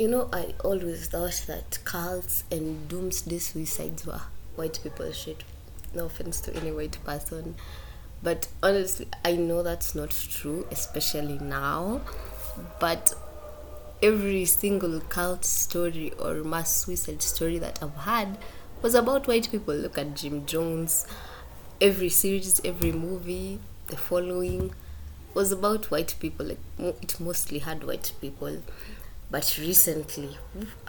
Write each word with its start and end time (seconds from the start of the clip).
You 0.00 0.08
know, 0.08 0.30
I 0.32 0.54
always 0.64 1.08
thought 1.08 1.44
that 1.46 1.78
cults 1.84 2.44
and 2.50 2.88
doomsday 2.88 3.36
suicides 3.36 4.06
were 4.06 4.22
white 4.56 4.80
people 4.82 5.12
shit. 5.12 5.44
No 5.92 6.06
offense 6.06 6.40
to 6.40 6.56
any 6.56 6.72
white 6.72 6.96
person. 7.04 7.54
But 8.22 8.48
honestly, 8.62 9.08
I 9.26 9.32
know 9.32 9.62
that's 9.62 9.94
not 9.94 10.08
true, 10.08 10.66
especially 10.70 11.38
now. 11.38 12.00
But 12.80 13.12
every 14.02 14.46
single 14.46 15.00
cult 15.00 15.44
story 15.44 16.14
or 16.18 16.36
mass 16.44 16.74
suicide 16.74 17.20
story 17.20 17.58
that 17.58 17.82
I've 17.82 17.94
had 18.06 18.38
was 18.80 18.94
about 18.94 19.28
white 19.28 19.50
people. 19.50 19.74
Look 19.74 19.98
at 19.98 20.16
Jim 20.16 20.46
Jones. 20.46 21.06
Every 21.78 22.08
series, 22.08 22.58
every 22.64 22.92
movie, 22.92 23.60
the 23.88 23.98
following 23.98 24.72
was 25.34 25.52
about 25.52 25.90
white 25.90 26.14
people. 26.20 26.46
Like 26.46 26.58
it 27.02 27.20
mostly 27.20 27.58
had 27.58 27.84
white 27.84 28.12
people. 28.22 28.62
But 29.30 29.56
recently, 29.60 30.38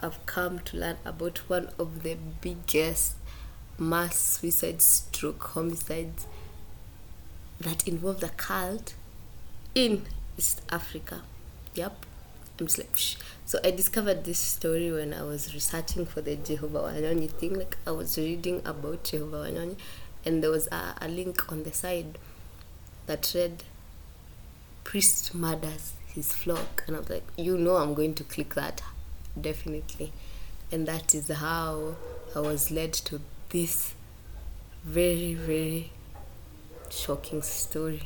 I've 0.00 0.24
come 0.26 0.58
to 0.60 0.76
learn 0.76 0.96
about 1.04 1.38
one 1.48 1.68
of 1.78 2.02
the 2.02 2.16
biggest 2.40 3.14
mass 3.78 4.16
suicide 4.16 4.82
stroke 4.82 5.42
homicides 5.44 6.26
that 7.60 7.86
involved 7.86 8.24
a 8.24 8.30
cult 8.30 8.94
in 9.76 10.02
East 10.36 10.60
Africa. 10.70 11.22
Yep. 11.74 12.06
I'm 12.58 12.66
just 12.66 13.16
so 13.46 13.58
I 13.64 13.70
discovered 13.70 14.24
this 14.24 14.38
story 14.38 14.92
when 14.92 15.14
I 15.14 15.22
was 15.22 15.54
researching 15.54 16.04
for 16.06 16.20
the 16.20 16.36
Jehovah 16.36 16.80
Wanyonyi 16.80 17.30
thing. 17.30 17.54
Like 17.54 17.76
I 17.86 17.92
was 17.92 18.18
reading 18.18 18.60
about 18.64 19.04
Jehovah 19.04 19.48
Wanyonyi, 19.48 19.76
and 20.24 20.42
there 20.42 20.50
was 20.50 20.68
a, 20.68 20.94
a 21.00 21.08
link 21.08 21.50
on 21.50 21.62
the 21.62 21.72
side 21.72 22.18
that 23.06 23.32
read, 23.34 23.64
"Priest 24.84 25.34
murders 25.34 25.94
his 26.14 26.32
flock," 26.32 26.84
and 26.86 26.96
I 26.96 27.00
was 27.00 27.10
like, 27.10 27.26
you 27.36 27.56
know, 27.56 27.76
I'm 27.76 27.94
going 27.94 28.14
to 28.14 28.24
click 28.24 28.54
that, 28.54 28.82
definitely, 29.40 30.12
and 30.70 30.86
that 30.86 31.14
is 31.14 31.28
how 31.28 31.96
I 32.34 32.40
was 32.40 32.70
led 32.70 32.92
to 32.92 33.20
this 33.50 33.94
very 34.84 35.34
very 35.34 35.90
shocking 36.90 37.42
story. 37.42 38.02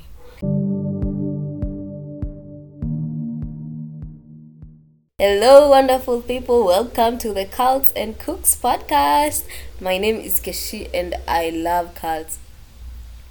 Hello, 5.19 5.71
wonderful 5.71 6.21
people. 6.21 6.67
Welcome 6.67 7.17
to 7.19 7.33
the 7.33 7.47
Cults 7.47 7.91
and 7.97 8.19
Cooks 8.19 8.55
podcast. 8.55 9.45
My 9.81 9.97
name 9.97 10.17
is 10.17 10.41
Keshi 10.41 10.91
and 10.93 11.15
I 11.27 11.49
love 11.49 11.95
cults. 11.95 12.39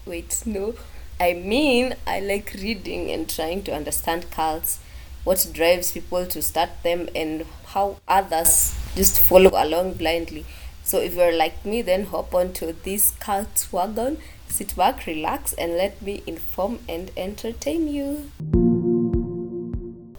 Wait, 0.06 0.42
no. 0.48 0.74
I 1.18 1.32
mean, 1.32 1.96
I 2.06 2.20
like 2.20 2.54
reading 2.56 3.10
and 3.10 3.30
trying 3.30 3.64
to 3.64 3.74
understand 3.74 4.30
cults, 4.32 4.80
what 5.24 5.48
drives 5.54 5.94
people 5.94 6.26
to 6.26 6.42
start 6.42 6.70
them, 6.84 7.08
and 7.16 7.46
how 7.68 7.98
others 8.06 8.78
just 8.96 9.22
follow 9.22 9.52
along 9.54 9.94
blindly. 9.94 10.46
So, 10.84 11.00
if 11.00 11.16
you're 11.16 11.36
like 11.36 11.64
me, 11.64 11.82
then 11.82 12.08
hop 12.08 12.36
onto 12.36 12.74
this 12.84 13.12
cult 13.12 13.70
wagon, 13.72 14.18
sit 14.50 14.76
back, 14.76 15.06
relax, 15.08 15.54
and 15.54 15.78
let 15.78 16.02
me 16.02 16.22
inform 16.28 16.80
and 16.90 17.10
entertain 17.16 17.88
you. 17.88 18.30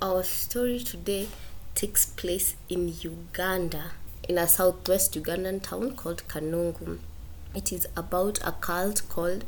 Our 0.00 0.22
story 0.22 0.78
today 0.78 1.28
takes 1.74 2.06
place 2.06 2.56
in 2.70 2.94
Uganda, 3.00 3.92
in 4.27 4.39
a 4.39 4.48
southwest 4.48 5.12
Ugandan 5.12 5.62
town 5.62 5.94
called 5.94 6.27
Kanungu. 6.27 7.00
It 7.55 7.70
is 7.70 7.86
about 7.97 8.39
a 8.42 8.52
cult 8.52 9.02
called 9.11 9.44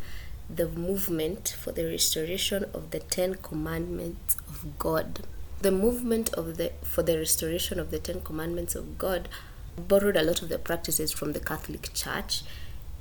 the 0.51 0.69
Movement 0.69 1.55
for 1.61 1.73
the 1.73 1.85
Restoration 1.85 2.65
of 2.73 2.91
the 2.91 3.01
Ten 3.01 3.35
Commandments 3.35 4.37
of 4.49 4.79
God. 4.79 5.21
The 5.61 5.71
movement 5.71 6.33
of 6.35 6.57
the 6.57 6.73
for 6.83 7.03
the 7.03 7.19
restoration 7.19 7.79
of 7.79 7.91
the 7.91 7.99
Ten 7.99 8.21
Commandments 8.23 8.75
of 8.75 8.97
God 8.97 9.29
borrowed 9.77 10.17
a 10.17 10.23
lot 10.23 10.41
of 10.41 10.49
the 10.49 10.59
practices 10.59 11.13
from 11.13 11.33
the 11.33 11.41
Catholic 11.41 11.93
Church. 11.93 12.43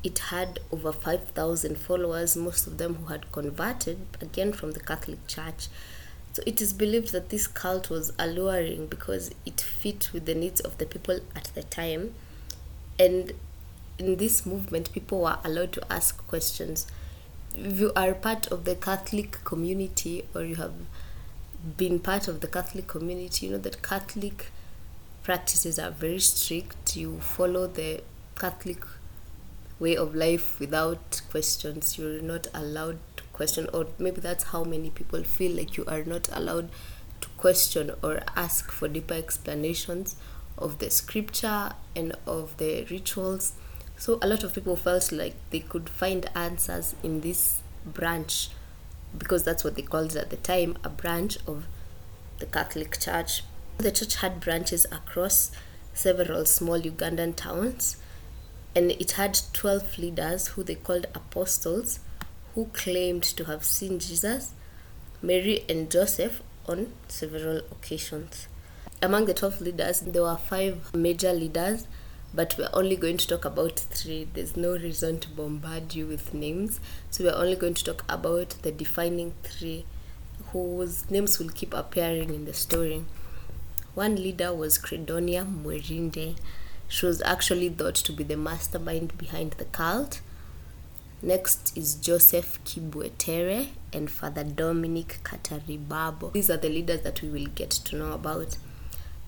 It 0.04 0.20
had 0.20 0.60
over 0.72 0.92
5,000 0.92 1.78
followers, 1.78 2.36
most 2.36 2.68
of 2.68 2.78
them 2.78 2.96
who 2.96 3.06
had 3.06 3.32
converted 3.32 4.06
again 4.22 4.54
from 4.54 4.72
the 4.72 4.80
Catholic 4.80 5.26
Church. 5.28 5.68
So 6.34 6.44
it 6.46 6.62
is 6.62 6.74
believed 6.74 7.14
that 7.14 7.30
this 7.30 7.48
cult 7.48 7.90
was 7.90 8.12
alluring 8.20 8.88
because 8.88 9.32
it 9.46 9.62
fit 9.62 10.12
with 10.14 10.26
the 10.26 10.36
needs 10.36 10.60
of 10.60 10.78
the 10.78 10.86
people 10.86 11.20
at 11.36 11.46
the 11.56 11.64
time. 11.64 12.14
And 13.00 13.34
in 13.98 14.18
this 14.18 14.46
movement, 14.46 14.92
people 14.92 15.22
were 15.22 15.40
allowed 15.44 15.74
to 15.74 15.92
ask 15.92 16.26
questions. 16.28 16.88
If 17.60 17.80
you 17.80 17.92
are 17.96 18.14
part 18.14 18.46
of 18.48 18.66
the 18.66 18.76
Catholic 18.76 19.44
community 19.44 20.26
or 20.36 20.44
you 20.44 20.56
have 20.56 20.76
been 21.76 22.00
part 22.00 22.28
of 22.28 22.42
the 22.42 22.48
Catholic 22.48 22.88
community, 22.88 23.48
you 23.48 23.54
know 23.54 23.58
that 23.58 23.82
Catholic 23.82 24.52
practices 25.24 25.80
are 25.80 25.90
very 25.90 26.20
strict. 26.20 26.96
You 26.96 27.20
follow 27.20 27.66
the 27.66 28.04
Catholic 28.36 28.86
way 29.80 29.98
of 29.98 30.14
life 30.14 30.60
without 30.60 31.22
questions. 31.32 31.98
You're 31.98 32.22
not 32.22 32.46
allowed 32.54 33.00
to 33.18 33.24
question, 33.34 33.68
or 33.74 33.88
maybe 33.98 34.22
that's 34.22 34.46
how 34.46 34.64
many 34.64 34.92
people 34.92 35.24
feel 35.24 35.58
like 35.58 35.78
you 35.78 35.86
are 35.88 36.04
not 36.04 36.30
allowed 36.32 36.70
to 37.22 37.28
question 37.38 37.92
or 38.04 38.22
ask 38.36 38.72
for 38.72 38.88
deeper 38.88 39.16
explanations 39.16 40.16
of 40.60 40.78
the 40.78 40.92
scripture 40.92 41.72
and 41.96 42.16
of 42.28 42.56
the 42.58 42.86
rituals. 42.92 43.54
So, 43.98 44.20
a 44.22 44.28
lot 44.28 44.44
of 44.44 44.54
people 44.54 44.76
felt 44.76 45.12
like 45.12 45.36
they 45.50 45.60
could 45.60 45.90
find 45.90 46.30
answers 46.36 46.96
in 47.04 47.22
this 47.22 47.62
branch 47.86 48.50
because 49.18 49.44
that's 49.44 49.64
what 49.64 49.76
they 49.76 49.82
called 49.82 50.16
it 50.16 50.18
at 50.18 50.30
the 50.30 50.38
time 50.38 50.78
a 50.84 50.90
branch 50.90 51.38
of 51.48 51.66
the 52.40 52.46
Catholic 52.46 53.00
Church. 53.00 53.44
The 53.78 53.92
church 53.92 54.18
had 54.18 54.40
branches 54.40 54.86
across 54.92 55.52
several 55.94 56.46
small 56.46 56.80
Ugandan 56.80 57.36
towns 57.36 57.98
and 58.76 58.92
it 58.92 59.14
had 59.14 59.40
12 59.54 59.98
leaders 59.98 60.50
who 60.50 60.64
they 60.64 60.76
called 60.76 61.08
apostles 61.16 62.00
who 62.54 62.66
claimed 62.74 63.24
to 63.24 63.46
have 63.46 63.64
seen 63.64 64.00
Jesus, 64.00 64.52
Mary, 65.22 65.64
and 65.68 65.90
Joseph 65.90 66.42
on 66.68 66.94
several 67.08 67.58
occasions. 67.72 68.48
Among 69.02 69.26
the 69.26 69.34
12 69.34 69.62
leaders, 69.62 70.00
there 70.02 70.24
were 70.24 70.38
five 70.38 70.94
major 70.94 71.34
leaders, 71.34 71.88
but 72.34 72.56
we're 72.58 72.70
only 72.74 72.96
going 72.96 73.18
to 73.18 73.28
talk 73.28 73.46
about 73.46 73.80
three. 73.80 74.28
There's 74.34 74.56
no 74.58 74.72
reason 74.72 75.20
to 75.22 75.30
bombard 75.30 75.96
you 75.96 76.06
with 76.08 76.34
names, 76.34 76.80
so 77.10 77.24
we're 77.24 77.36
only 77.36 77.56
going 77.56 77.74
to 77.76 77.84
talk 77.84 78.04
about 78.10 78.50
the 78.62 78.72
defining 78.72 79.34
three 79.44 79.86
whose 80.52 81.10
names 81.10 81.40
will 81.40 81.50
keep 81.50 81.74
appearing 81.74 82.34
in 82.34 82.46
the 82.46 82.54
story. 82.54 83.04
One 83.96 84.16
leader 84.16 84.54
was 84.54 84.78
Credonia 84.78 85.46
Mwerinde. 85.46 86.36
She 86.88 87.06
was 87.06 87.22
actually 87.24 87.70
thought 87.70 87.96
to 87.96 88.12
be 88.12 88.24
the 88.24 88.38
mastermind 88.38 89.18
behind 89.18 89.52
the 89.54 89.66
cult. 89.66 90.22
Next 91.22 91.76
is 91.76 91.96
Joseph 91.96 92.64
Kibwetere 92.64 93.70
and 93.92 94.10
Father 94.10 94.44
Dominic 94.44 95.20
Kataribabo. 95.24 96.32
These 96.32 96.52
are 96.52 96.58
the 96.58 96.70
leaders 96.70 97.02
that 97.02 97.22
we 97.24 97.30
will 97.30 97.48
get 97.48 97.72
to 97.72 97.96
know 97.96 98.12
about. 98.14 98.58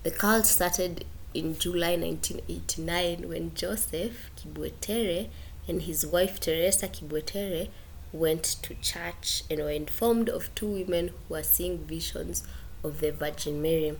The 0.04 0.12
cult 0.12 0.46
started 0.46 1.04
in 1.32 1.58
July 1.58 1.96
1989 1.96 3.28
when 3.28 3.54
Joseph 3.54 4.30
Kibwetere 4.36 5.28
and 5.68 5.82
his 5.82 6.06
wife 6.06 6.40
Teresa 6.40 6.88
Kibwetere 6.88 7.68
went 8.12 8.44
to 8.62 8.74
church 8.74 9.44
and 9.48 9.60
were 9.60 9.70
informed 9.70 10.28
of 10.28 10.52
two 10.54 10.66
women 10.66 11.08
who 11.08 11.34
were 11.34 11.42
seeing 11.42 11.78
visions 11.78 12.42
of 12.82 13.00
the 13.00 13.12
Virgin 13.12 13.62
Mary. 13.62 13.96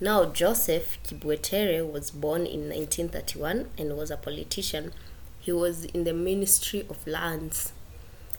Now, 0.00 0.26
Joseph 0.26 0.98
Kibwetere 1.04 1.90
was 1.90 2.10
born 2.10 2.42
in 2.42 2.68
1931 2.68 3.70
and 3.78 3.96
was 3.96 4.10
a 4.10 4.16
politician. 4.16 4.92
He 5.40 5.52
was 5.52 5.84
in 5.86 6.04
the 6.04 6.12
Ministry 6.12 6.84
of 6.90 7.06
Lands 7.06 7.72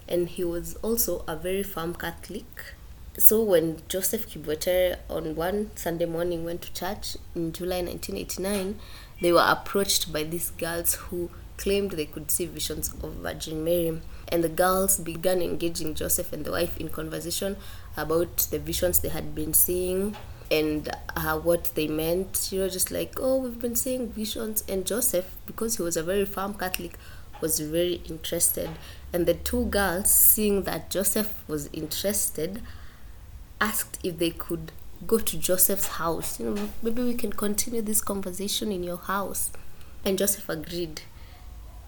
and 0.07 0.29
he 0.29 0.43
was 0.43 0.75
also 0.77 1.23
a 1.27 1.35
very 1.35 1.63
firm 1.63 1.93
Catholic. 1.93 2.73
So, 3.19 3.41
when 3.41 3.81
Joseph 3.89 4.29
Kibwetere 4.29 4.97
on 5.09 5.35
one 5.35 5.71
Sunday 5.75 6.05
morning 6.05 6.45
went 6.45 6.61
to 6.61 6.73
church 6.73 7.17
in 7.33 7.51
July 7.51 7.81
1989, 7.81 8.79
they 9.21 9.31
were 9.31 9.43
approached 9.43 10.13
by 10.13 10.21
these 10.21 10.51
girls 10.51 10.93
who 10.93 11.31
claimed 11.57 11.91
they 11.91 12.05
could 12.05 12.29
see 12.29 12.45
visions 12.45 12.93
of 13.01 13.13
Virgin 13.13 13.63
Mary. 13.63 13.99
And 14.27 14.43
the 14.43 14.49
girls 14.49 14.99
began 14.99 15.41
engaging 15.41 15.95
Joseph 15.95 16.31
and 16.31 16.45
the 16.45 16.51
wife 16.51 16.77
in 16.77 16.89
conversation 16.89 17.57
about 17.97 18.37
the 18.51 18.59
visions 18.59 18.99
they 18.99 19.09
had 19.09 19.33
been 19.33 19.55
seeing 19.55 20.15
and 20.51 20.87
uh, 21.15 21.39
what 21.39 21.71
they 21.73 21.87
meant. 21.87 22.49
You 22.51 22.59
know, 22.59 22.69
just 22.69 22.91
like, 22.91 23.15
oh, 23.19 23.37
we've 23.37 23.59
been 23.59 23.75
seeing 23.75 24.11
visions. 24.11 24.63
And 24.69 24.85
Joseph, 24.85 25.35
because 25.47 25.77
he 25.77 25.81
was 25.81 25.97
a 25.97 26.03
very 26.03 26.25
firm 26.25 26.53
Catholic, 26.53 26.99
was 27.41 27.59
very 27.61 27.95
interested. 28.07 28.69
And 29.11 29.25
the 29.25 29.33
two 29.33 29.65
girls, 29.65 30.11
seeing 30.11 30.63
that 30.63 30.91
Joseph 30.91 31.43
was 31.47 31.67
interested, 31.73 32.61
asked 33.59 33.99
if 34.03 34.17
they 34.17 34.31
could 34.31 34.71
go 35.05 35.19
to 35.19 35.37
Joseph's 35.37 35.87
house. 35.87 36.39
You 36.39 36.51
know, 36.51 36.69
maybe 36.81 37.03
we 37.03 37.13
can 37.13 37.33
continue 37.33 37.81
this 37.81 38.01
conversation 38.01 38.71
in 38.71 38.83
your 38.83 38.97
house. 38.97 39.51
And 40.05 40.17
Joseph 40.17 40.49
agreed. 40.49 41.01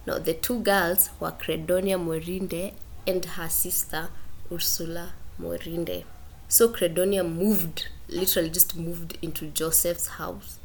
Now, 0.06 0.20
the 0.20 0.34
two 0.34 0.60
girls 0.60 1.10
were 1.20 1.32
Credonia 1.32 1.98
Mwerinde 1.98 2.74
and 3.08 3.24
her 3.24 3.50
sister 3.50 4.10
Ursula 4.52 5.14
Mwerinde. 5.40 6.04
So 6.48 6.70
Credonia 6.70 7.28
moved, 7.28 7.88
literally 8.08 8.50
just 8.50 8.76
moved 8.76 9.18
into 9.22 9.48
Joseph's 9.48 10.08
house. 10.08 10.58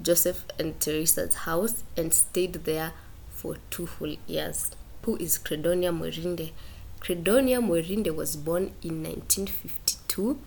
Joseph 0.00 0.44
and 0.58 0.78
Teresa's 0.80 1.34
house 1.34 1.82
and 1.96 2.14
stayed 2.14 2.52
there 2.64 2.92
for 3.30 3.56
two 3.70 3.86
full 3.86 4.16
years. 4.26 4.70
Who 5.02 5.16
is 5.16 5.38
Credonia 5.38 5.92
Mwerinde? 5.92 6.52
Credonia 7.00 7.60
Mwerinde 7.60 8.14
was 8.14 8.36
born 8.36 8.72
in 8.82 9.02
1952 10.18 10.38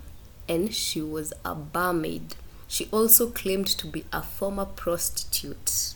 and 0.48 0.74
she 0.74 1.02
was 1.02 1.34
a 1.46 1.56
barmaid. 1.56 2.36
She 2.68 2.88
also 2.92 3.30
claimed 3.30 3.68
to 3.68 3.88
be 3.88 4.06
a 4.12 4.22
former 4.22 4.66
prostitute. 4.66 5.94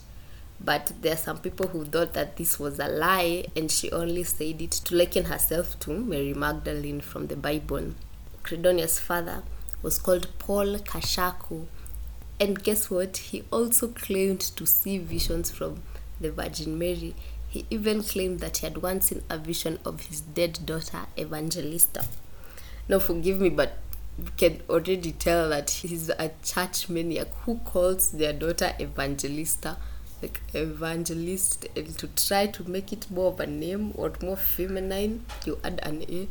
But 0.58 0.92
there 1.02 1.12
are 1.12 1.18
some 1.18 1.38
people 1.38 1.68
who 1.68 1.84
thought 1.84 2.14
that 2.14 2.36
this 2.36 2.58
was 2.58 2.78
a 2.78 2.88
lie 2.88 3.44
and 3.54 3.70
she 3.70 3.90
only 3.92 4.24
said 4.24 4.62
it 4.62 4.70
to 4.70 4.96
liken 4.96 5.26
herself 5.26 5.78
to 5.80 5.90
Mary 5.90 6.32
Magdalene 6.32 7.00
from 7.02 7.26
the 7.26 7.36
Bible. 7.36 7.92
Credonia's 8.42 8.98
father 8.98 9.42
was 9.82 9.98
called 9.98 10.28
Paul 10.38 10.78
Kashaku. 10.78 11.66
And 12.40 12.62
guess 12.62 12.90
what? 12.90 13.16
He 13.18 13.44
also 13.50 13.88
claimed 13.88 14.40
to 14.40 14.66
see 14.66 14.98
visions 14.98 15.50
from 15.50 15.82
the 16.20 16.30
Virgin 16.30 16.78
Mary. 16.78 17.14
He 17.48 17.66
even 17.70 18.02
claimed 18.02 18.40
that 18.40 18.58
he 18.58 18.66
had 18.66 18.78
once 18.78 19.06
seen 19.06 19.22
a 19.28 19.38
vision 19.38 19.78
of 19.84 20.06
his 20.06 20.20
dead 20.20 20.60
daughter, 20.64 21.06
Evangelista. 21.18 22.04
Now, 22.88 22.98
forgive 23.00 23.40
me, 23.40 23.48
but 23.48 23.78
you 24.18 24.30
can 24.36 24.62
already 24.70 25.12
tell 25.12 25.48
that 25.50 25.70
he's 25.70 26.08
a 26.08 26.30
church 26.42 26.88
maniac 26.88 27.28
who 27.44 27.58
calls 27.58 28.12
their 28.12 28.32
daughter 28.32 28.72
Evangelista? 28.80 29.76
Like 30.22 30.40
evangelist 30.54 31.66
and 31.76 31.98
to 31.98 32.08
try 32.08 32.46
to 32.46 32.68
make 32.68 32.90
it 32.90 33.10
more 33.10 33.32
of 33.32 33.38
a 33.38 33.46
name 33.46 33.92
or 33.96 34.14
more 34.22 34.36
feminine 34.36 35.26
you 35.44 35.58
add 35.62 35.78
an 35.82 36.02
a 36.08 36.26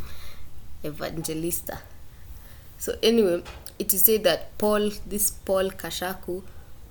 evangelista. 0.84 1.80
So 2.80 2.96
anyway 3.04 3.44
it 3.78 3.94
is 3.94 4.02
said 4.02 4.24
that 4.24 4.58
paul 4.58 4.90
this 5.06 5.30
paul 5.30 5.70
kashaku 5.70 6.42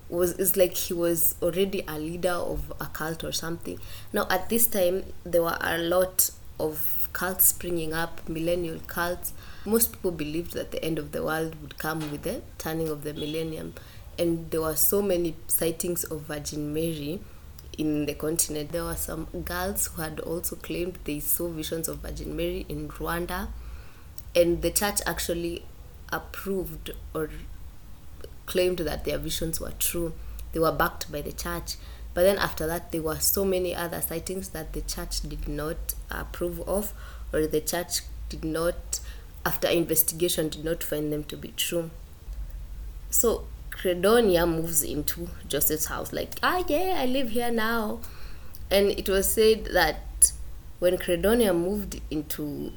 was 0.08 0.34
is 0.34 0.56
like 0.56 0.74
he 0.74 0.94
was 0.94 1.34
already 1.42 1.82
a 1.88 1.98
leader 1.98 2.30
of 2.30 2.72
a 2.80 2.86
cult 2.86 3.24
or 3.24 3.32
something. 3.32 3.80
Now 4.12 4.28
at 4.30 4.48
this 4.48 4.68
time 4.68 5.02
there 5.24 5.42
were 5.42 5.58
a 5.60 5.78
lot 5.78 6.30
of 6.60 7.08
cults 7.12 7.46
springing 7.46 7.92
up 7.92 8.28
millennial 8.28 8.78
cults 8.86 9.32
most 9.64 9.92
people 9.92 10.10
believed 10.10 10.52
that 10.52 10.70
the 10.70 10.84
end 10.84 10.98
of 10.98 11.12
the 11.12 11.22
world 11.22 11.54
would 11.62 11.78
come 11.78 12.00
with 12.10 12.22
the 12.22 12.42
turning 12.58 12.88
of 12.88 13.02
the 13.04 13.14
millennium 13.14 13.74
and 14.18 14.50
there 14.50 14.60
were 14.60 14.76
so 14.76 15.02
many 15.02 15.34
sightings 15.48 16.04
of 16.04 16.20
virgin 16.22 16.72
mary 16.72 17.20
in 17.78 18.06
the 18.06 18.14
continent 18.14 18.70
there 18.72 18.84
were 18.84 18.94
some 18.94 19.26
girls 19.44 19.88
who 19.88 20.02
had 20.02 20.20
also 20.20 20.54
claimed 20.56 20.98
they 21.04 21.18
saw 21.18 21.48
visions 21.48 21.88
of 21.88 21.98
virgin 21.98 22.36
mary 22.36 22.64
in 22.68 22.88
rwanda 22.88 23.48
and 24.36 24.62
the 24.62 24.70
church 24.70 25.00
actually 25.06 25.64
approved 26.12 26.92
or 27.14 27.30
claimed 28.46 28.78
that 28.78 29.04
their 29.04 29.18
visions 29.18 29.60
were 29.60 29.72
true. 29.78 30.12
They 30.52 30.60
were 30.60 30.72
backed 30.72 31.10
by 31.10 31.22
the 31.22 31.32
church. 31.32 31.76
But 32.12 32.22
then 32.22 32.38
after 32.38 32.66
that, 32.66 32.92
there 32.92 33.02
were 33.02 33.18
so 33.18 33.44
many 33.44 33.74
other 33.74 34.00
sightings 34.00 34.50
that 34.50 34.72
the 34.72 34.82
church 34.82 35.20
did 35.22 35.48
not 35.48 35.94
approve 36.10 36.60
of, 36.68 36.92
or 37.32 37.46
the 37.46 37.60
church 37.60 38.00
did 38.28 38.44
not, 38.44 38.93
after 39.46 39.68
investigation, 39.68 40.48
did 40.48 40.64
not 40.64 40.82
find 40.82 41.12
them 41.12 41.24
to 41.24 41.36
be 41.36 41.52
true. 41.56 41.90
So 43.10 43.46
Credonia 43.70 44.48
moves 44.48 44.82
into 44.82 45.28
Joseph's 45.48 45.86
house, 45.86 46.12
like, 46.12 46.34
ah, 46.42 46.64
yeah, 46.68 46.96
I 46.98 47.06
live 47.06 47.30
here 47.30 47.50
now. 47.50 48.00
And 48.70 48.88
it 48.90 49.08
was 49.08 49.32
said 49.32 49.66
that 49.66 50.32
when 50.78 50.96
Credonia 50.96 51.54
moved 51.54 52.00
into 52.10 52.72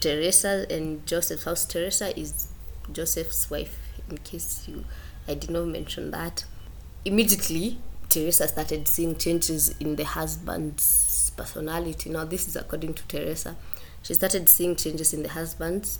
Teresa 0.00 0.66
and 0.70 1.06
Joseph's 1.06 1.44
house, 1.44 1.64
Teresa 1.64 2.18
is 2.18 2.48
Joseph's 2.92 3.50
wife, 3.50 3.78
in 4.08 4.18
case 4.18 4.66
you 4.68 4.84
I 5.28 5.34
did 5.34 5.50
not 5.50 5.66
mention 5.66 6.10
that. 6.12 6.44
Immediately, 7.04 7.78
Teresa 8.08 8.46
started 8.46 8.86
seeing 8.86 9.16
changes 9.16 9.74
in 9.80 9.96
the 9.96 10.04
husband's 10.04 11.32
personality. 11.36 12.10
Now, 12.10 12.24
this 12.24 12.46
is 12.46 12.56
according 12.56 12.94
to 12.94 13.06
Teresa. 13.08 13.56
She 14.02 14.14
started 14.14 14.48
seeing 14.48 14.76
changes 14.76 15.12
in 15.12 15.22
the 15.22 15.28
husband's 15.28 15.98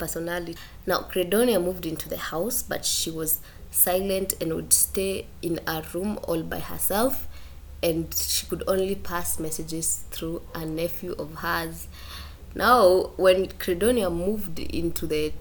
personality. 0.00 0.56
Now, 0.86 1.02
Credonia 1.02 1.62
moved 1.62 1.86
into 1.86 2.08
the 2.08 2.16
house, 2.16 2.62
but 2.62 2.84
she 2.84 3.10
was 3.10 3.40
silent 3.70 4.34
and 4.40 4.52
would 4.54 4.72
stay 4.72 5.26
in 5.42 5.60
a 5.66 5.84
room 5.94 6.18
all 6.24 6.42
by 6.42 6.58
herself. 6.58 7.28
And 7.82 8.12
she 8.14 8.46
could 8.46 8.64
only 8.66 8.94
pass 8.94 9.38
messages 9.38 10.04
through 10.10 10.42
a 10.54 10.66
nephew 10.66 11.14
of 11.18 11.36
hers. 11.36 11.86
Now, 12.54 13.12
when 13.16 13.46
Credonia 13.46 14.12
moved 14.12 14.58
into 14.58 15.06
the 15.06 15.32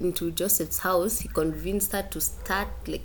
into 0.00 0.30
Joseph's 0.30 0.78
house, 0.78 1.20
he 1.20 1.28
convinced 1.28 1.92
her 1.92 2.02
to 2.02 2.20
start 2.20 2.68
like 2.86 3.04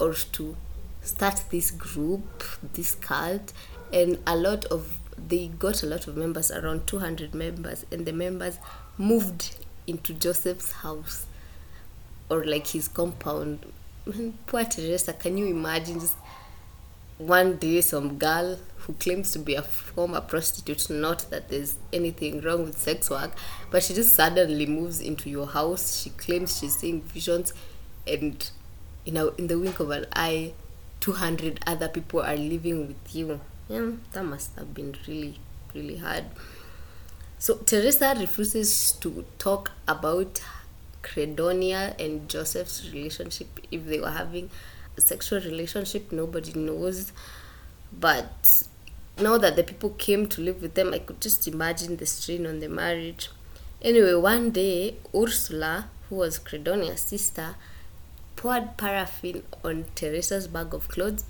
or 0.00 0.14
to 0.14 0.56
start 1.02 1.44
this 1.50 1.70
group, 1.70 2.42
this 2.74 2.94
cult, 2.94 3.52
and 3.92 4.18
a 4.26 4.36
lot 4.36 4.64
of 4.66 4.98
they 5.28 5.48
got 5.48 5.82
a 5.82 5.86
lot 5.86 6.06
of 6.06 6.16
members, 6.16 6.50
around 6.50 6.86
200 6.86 7.34
members, 7.34 7.84
and 7.90 8.06
the 8.06 8.12
members 8.12 8.58
moved 8.96 9.56
into 9.88 10.14
Joseph's 10.14 10.72
house 10.72 11.26
or 12.30 12.44
like 12.44 12.68
his 12.68 12.86
compound. 12.86 13.72
Poor 14.46 14.64
Teresa, 14.64 15.12
can 15.12 15.36
you 15.36 15.46
imagine 15.46 15.98
just 16.00 16.16
one 17.18 17.56
day 17.56 17.80
some 17.80 18.16
girl 18.16 18.58
who 18.76 18.92
claims 18.94 19.32
to 19.32 19.38
be 19.38 19.54
a 19.54 19.62
former 19.62 20.20
prostitute, 20.20 20.88
not 20.88 21.28
that 21.30 21.48
there's 21.48 21.76
anything 21.92 22.40
wrong 22.40 22.64
with 22.64 22.78
sex 22.78 23.10
work, 23.10 23.32
but 23.70 23.82
she 23.82 23.92
just 23.92 24.14
suddenly 24.14 24.66
moves 24.66 25.00
into 25.00 25.28
your 25.28 25.46
house. 25.46 26.00
She 26.00 26.10
claims 26.10 26.58
she's 26.58 26.76
seeing 26.76 27.02
visions, 27.02 27.52
and 28.06 28.50
you 29.04 29.12
know, 29.12 29.34
in 29.36 29.48
the 29.48 29.58
wink 29.58 29.80
of 29.80 29.90
an 29.90 30.06
eye, 30.14 30.52
200 31.00 31.60
other 31.66 31.88
people 31.88 32.22
are 32.22 32.36
living 32.36 32.86
with 32.86 33.14
you. 33.14 33.40
Yeah, 33.68 33.90
that 34.12 34.24
must 34.24 34.54
have 34.56 34.72
been 34.72 34.96
really, 35.06 35.38
really 35.74 35.96
hard. 35.96 36.24
So 37.40 37.54
Teresa 37.54 38.16
refuses 38.18 38.92
to 39.00 39.24
talk 39.38 39.70
about 39.86 40.42
Credonia 41.02 41.98
and 41.98 42.28
Joseph's 42.28 42.90
relationship 42.92 43.46
if 43.70 43.86
they 43.86 44.00
were 44.00 44.10
having 44.10 44.50
a 44.96 45.00
sexual 45.00 45.40
relationship. 45.40 46.10
Nobody 46.10 46.52
knows, 46.54 47.12
but 47.92 48.64
now 49.20 49.38
that 49.38 49.54
the 49.54 49.62
people 49.62 49.90
came 49.90 50.26
to 50.28 50.40
live 50.40 50.60
with 50.60 50.74
them, 50.74 50.92
I 50.92 50.98
could 50.98 51.20
just 51.20 51.46
imagine 51.46 51.96
the 51.96 52.06
strain 52.06 52.44
on 52.44 52.58
the 52.58 52.68
marriage. 52.68 53.30
Anyway, 53.82 54.14
one 54.14 54.50
day, 54.50 54.96
Ursula, 55.14 55.88
who 56.08 56.16
was 56.16 56.40
Credonia's 56.40 57.00
sister, 57.00 57.54
poured 58.34 58.76
paraffin 58.76 59.44
on 59.64 59.84
Teresa's 59.94 60.48
bag 60.48 60.74
of 60.74 60.88
clothes 60.88 61.24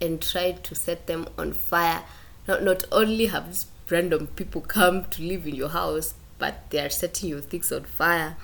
and 0.00 0.20
tried 0.20 0.62
to 0.64 0.74
set 0.74 1.06
them 1.06 1.26
on 1.38 1.54
fire. 1.54 2.02
Now, 2.46 2.58
not 2.58 2.84
only 2.92 3.26
have 3.26 3.64
random 3.90 4.26
people 4.28 4.60
come 4.60 5.04
to 5.06 5.22
live 5.22 5.46
in 5.46 5.54
your 5.54 5.70
house, 5.70 6.14
but 6.38 6.70
they 6.70 6.80
are 6.80 6.90
setting 6.90 7.30
your 7.30 7.40
things 7.40 7.70
on 7.72 7.84
fire. 7.84 8.36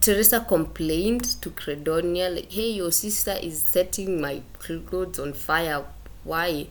Teresa 0.00 0.40
complained 0.40 1.24
to 1.42 1.50
Credonia, 1.50 2.34
like, 2.34 2.52
hey, 2.52 2.70
your 2.70 2.92
sister 2.92 3.36
is 3.40 3.62
setting 3.62 4.20
my 4.20 4.42
clothes 4.58 5.18
on 5.18 5.32
fire. 5.32 5.84
Why? 6.24 6.68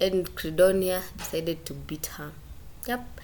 and 0.00 0.34
Credonia 0.34 1.02
decided 1.16 1.64
to 1.66 1.74
beat 1.74 2.06
her. 2.06 2.32
Yep. 2.86 3.20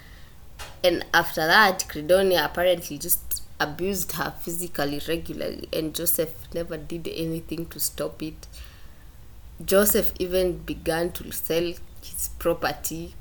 And 0.84 1.04
after 1.14 1.46
that, 1.46 1.86
Credonia 1.88 2.44
apparently 2.44 2.98
just 2.98 3.42
abused 3.58 4.12
her 4.12 4.34
physically 4.40 5.00
regularly, 5.08 5.68
and 5.72 5.94
Joseph 5.94 6.34
never 6.54 6.76
did 6.76 7.08
anything 7.08 7.66
to 7.66 7.80
stop 7.80 8.22
it. 8.22 8.46
Joseph 9.64 10.12
even 10.18 10.58
began 10.58 11.10
to 11.12 11.32
sell 11.32 11.72
his 12.02 12.28
property 12.38 13.14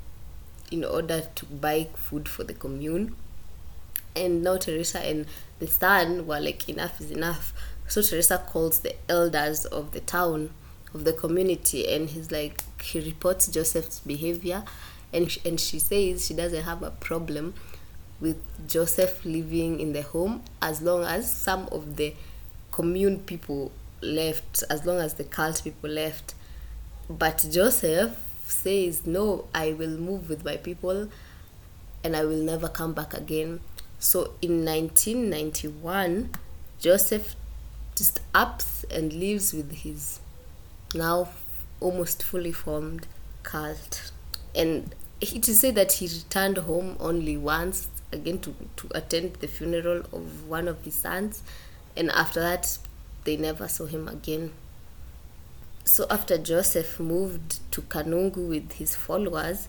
in 0.70 0.84
order 0.84 1.22
to 1.34 1.46
buy 1.46 1.88
food 1.94 2.28
for 2.28 2.44
the 2.44 2.54
commune. 2.54 3.14
And 4.14 4.42
now 4.42 4.56
Teresa 4.56 5.00
and 5.00 5.26
the 5.58 5.66
son 5.66 6.26
were 6.26 6.40
like, 6.40 6.68
enough 6.68 7.00
is 7.00 7.10
enough. 7.10 7.52
So 7.88 8.02
Teresa 8.02 8.38
calls 8.38 8.80
the 8.80 8.94
elders 9.08 9.64
of 9.66 9.92
the 9.92 10.00
town 10.00 10.50
of 10.96 11.04
the 11.04 11.12
community 11.12 11.86
and 11.92 12.08
he's 12.10 12.30
like 12.32 12.62
he 12.82 13.00
reports 13.00 13.48
joseph's 13.48 14.00
behavior 14.00 14.64
and 15.12 15.36
and 15.44 15.60
she 15.60 15.78
says 15.78 16.26
she 16.26 16.34
doesn't 16.34 16.62
have 16.62 16.82
a 16.82 16.90
problem 16.90 17.54
with 18.20 18.38
joseph 18.66 19.24
living 19.24 19.78
in 19.78 19.92
the 19.92 20.02
home 20.02 20.42
as 20.62 20.80
long 20.80 21.04
as 21.04 21.30
some 21.32 21.68
of 21.70 21.96
the 21.96 22.14
commune 22.72 23.18
people 23.20 23.70
left 24.00 24.64
as 24.70 24.86
long 24.86 24.98
as 24.98 25.14
the 25.14 25.24
cult 25.24 25.62
people 25.62 25.90
left 25.90 26.34
but 27.10 27.44
joseph 27.50 28.16
says 28.50 29.06
no 29.06 29.46
i 29.54 29.72
will 29.72 29.96
move 29.98 30.28
with 30.28 30.44
my 30.44 30.56
people 30.56 31.08
and 32.04 32.16
i 32.16 32.24
will 32.24 32.42
never 32.42 32.68
come 32.68 32.92
back 32.92 33.14
again 33.14 33.60
so 33.98 34.34
in 34.42 34.64
1991 34.64 36.30
joseph 36.78 37.34
just 37.94 38.20
ups 38.34 38.84
and 38.90 39.12
leaves 39.12 39.52
with 39.54 39.72
his 39.72 40.20
now 40.94 41.28
almost 41.80 42.22
fully 42.22 42.52
formed 42.52 43.06
cult. 43.42 44.12
And 44.54 44.94
it 45.20 45.48
is 45.48 45.60
said 45.60 45.74
that 45.76 45.92
he 45.92 46.06
returned 46.06 46.58
home 46.58 46.96
only 47.00 47.36
once 47.36 47.88
again 48.12 48.38
to, 48.40 48.54
to 48.76 48.88
attend 48.94 49.34
the 49.36 49.48
funeral 49.48 50.00
of 50.12 50.48
one 50.48 50.68
of 50.68 50.84
his 50.84 50.94
sons, 50.94 51.42
and 51.96 52.10
after 52.10 52.40
that, 52.40 52.78
they 53.24 53.36
never 53.36 53.68
saw 53.68 53.86
him 53.86 54.08
again. 54.08 54.52
So 55.88 56.04
after 56.10 56.36
Joseph 56.36 56.98
moved 56.98 57.60
to 57.70 57.80
Kanungu 57.80 58.48
with 58.48 58.72
his 58.72 58.96
followers, 58.96 59.68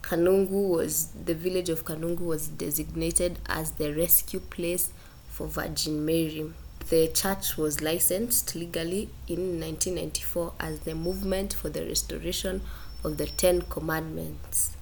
Kanungu 0.00 0.66
was 0.66 1.08
the 1.08 1.34
village 1.34 1.68
of 1.68 1.84
Kanungu 1.84 2.20
was 2.22 2.48
designated 2.48 3.38
as 3.44 3.72
the 3.72 3.92
rescue 3.94 4.40
place 4.40 4.90
for 5.28 5.46
Virgin 5.46 6.06
Mary. 6.06 6.50
The 6.88 7.08
church 7.08 7.58
was 7.58 7.82
licensed 7.82 8.54
legally 8.54 9.10
in 9.28 9.60
1994 9.60 10.54
as 10.58 10.80
the 10.80 10.94
Movement 10.94 11.52
for 11.52 11.68
the 11.68 11.84
Restoration 11.84 12.62
of 13.04 13.18
the 13.18 13.26
Ten 13.26 13.60
Commandments. 13.60 14.74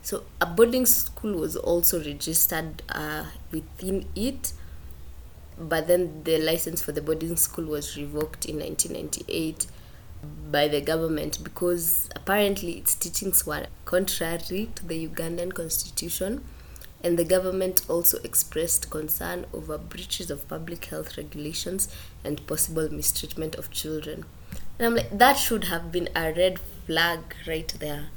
So 0.00 0.22
a 0.40 0.46
boarding 0.46 0.86
school 0.86 1.38
was 1.38 1.54
also 1.54 2.02
registered 2.02 2.82
uh, 2.88 3.26
within 3.52 4.06
it, 4.16 4.54
but 5.58 5.86
then 5.86 6.24
the 6.24 6.38
license 6.38 6.80
for 6.80 6.92
the 6.92 7.02
boarding 7.02 7.36
school 7.36 7.66
was 7.66 7.94
revoked 7.98 8.46
in 8.46 8.58
1998 8.58 9.66
by 10.50 10.68
the 10.68 10.80
government 10.80 11.42
because 11.42 12.08
apparently 12.16 12.72
its 12.72 12.94
teachings 12.94 13.46
were 13.46 13.66
contrary 13.84 14.70
to 14.74 14.86
the 14.86 15.06
Ugandan 15.08 15.54
constitution 15.54 16.44
and 17.02 17.18
the 17.18 17.24
government 17.24 17.82
also 17.88 18.18
expressed 18.22 18.90
concern 18.90 19.46
over 19.54 19.78
breaches 19.78 20.30
of 20.30 20.46
public 20.48 20.84
health 20.86 21.16
regulations 21.16 21.88
and 22.24 22.46
possible 22.46 22.92
mistreatment 22.92 23.54
of 23.54 23.70
children. 23.70 24.24
And 24.78 24.86
I'm 24.86 24.94
like, 24.96 25.18
that 25.18 25.34
should 25.34 25.64
have 25.64 25.90
been 25.90 26.08
a 26.14 26.32
red 26.32 26.58
flag 26.86 27.20
right 27.46 27.68
there. 27.78 28.08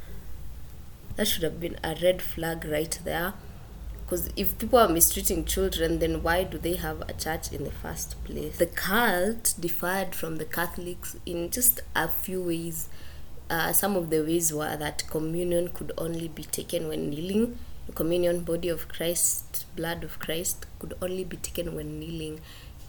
That 1.16 1.28
should 1.28 1.44
have 1.44 1.60
been 1.60 1.78
a 1.84 1.96
red 2.02 2.22
flag 2.22 2.66
right 2.66 2.98
there. 3.04 3.34
Because 4.14 4.30
if 4.36 4.60
people 4.60 4.78
are 4.78 4.88
mistreating 4.88 5.44
children, 5.44 5.98
then 5.98 6.22
why 6.22 6.44
do 6.44 6.60
they 6.60 6.76
have 6.76 7.02
a 7.10 7.14
church 7.14 7.52
in 7.52 7.64
the 7.64 7.72
first 7.72 8.24
place? 8.26 8.60
The 8.60 8.68
cult 8.68 9.56
differed 9.60 10.14
from 10.14 10.36
the 10.36 10.46
Catholics 10.46 11.18
in 11.26 11.50
just 11.50 11.82
a 11.96 12.08
few 12.08 12.44
ways. 12.44 12.90
Uh, 13.50 13.74
some 13.74 13.96
of 13.96 14.12
the 14.12 14.22
ways 14.22 14.54
were 14.54 14.78
that 14.78 15.04
communion 15.10 15.70
could 15.70 15.94
only 15.98 16.28
be 16.28 16.44
taken 16.44 16.88
when 16.88 17.10
kneeling 17.10 17.58
communion 17.96 18.42
body 18.42 18.70
of 18.70 18.88
Christ, 18.88 19.66
blood 19.76 20.04
of 20.04 20.20
Christ 20.20 20.68
could 20.78 20.94
only 21.02 21.24
be 21.24 21.38
taken 21.38 21.76
when 21.76 22.00
kneeling, 22.00 22.40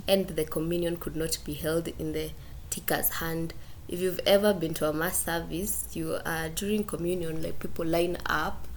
and 0.06 0.26
the 0.26 0.44
communion 0.44 0.98
could 0.98 1.16
not 1.16 1.38
be 1.42 1.54
held 1.54 1.88
in 1.98 2.12
the 2.12 2.32
taker's 2.68 3.08
hand. 3.08 3.54
If 3.88 4.00
you've 4.00 4.20
ever 4.26 4.52
been 4.52 4.74
to 4.74 4.90
a 4.90 4.92
mass 4.92 5.24
service, 5.24 5.88
you 5.94 6.18
are 6.26 6.50
during 6.50 6.84
communion, 6.84 7.42
like 7.42 7.60
people 7.60 7.86
line 7.86 8.18
up, 8.26 8.68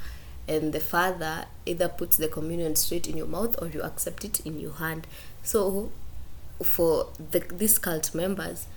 and 0.47 0.73
the 0.73 0.79
father 0.79 1.45
either 1.65 1.89
puts 1.89 2.17
the 2.17 2.27
communion 2.27 2.75
straight 2.75 3.07
in 3.07 3.17
your 3.17 3.27
mouth 3.27 3.61
or 3.61 3.67
you 3.67 3.81
accept 3.81 4.23
it 4.23 4.39
in 4.41 4.59
your 4.59 4.73
hand. 4.73 5.07
So, 5.43 5.91
for 6.63 7.07
the, 7.31 7.39
these 7.39 7.77
cult 7.77 8.15
members, 8.15 8.67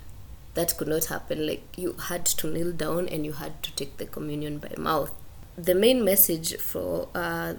that 0.55 0.77
could 0.77 0.89
not 0.89 1.07
happen. 1.07 1.47
Like 1.47 1.63
you 1.77 1.95
had 2.09 2.25
to 2.27 2.49
kneel 2.49 2.73
down 2.73 3.09
and 3.09 3.25
you 3.25 3.33
had 3.35 3.63
to 3.63 3.75
take 3.75 3.97
the 3.99 4.07
communion 4.07 4.59
by 4.59 4.75
mouth 4.77 5.13
the 5.57 5.75
main 5.75 6.05
message 6.05 6.57
for 6.57 7.09
uh, 7.15 7.55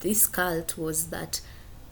this 0.00 0.26
cult 0.26 0.76
was 0.76 1.06
that 1.08 1.40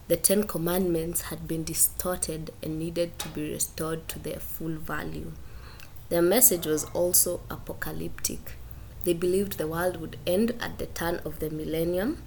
the 0.09 0.17
Ten 0.17 0.45
Commandments 0.45 1.23
had 1.23 1.49
been 1.49 1.65
distorted 1.65 2.51
and 2.63 2.79
needed 2.79 3.19
to 3.21 3.29
be 3.29 3.51
restored 3.51 4.07
to 4.09 4.19
their 4.19 4.39
full 4.39 4.73
value. 4.77 5.33
Their 6.11 6.21
message 6.21 6.67
was 6.67 6.85
also 6.93 7.41
apocalyptic. 7.49 8.57
They 9.05 9.13
believed 9.13 9.59
the 9.59 9.69
world 9.69 10.01
would 10.01 10.17
end 10.27 10.55
at 10.61 10.79
the 10.79 10.87
turn 10.87 11.21
of 11.25 11.39
the 11.39 11.51
millennium, 11.51 12.23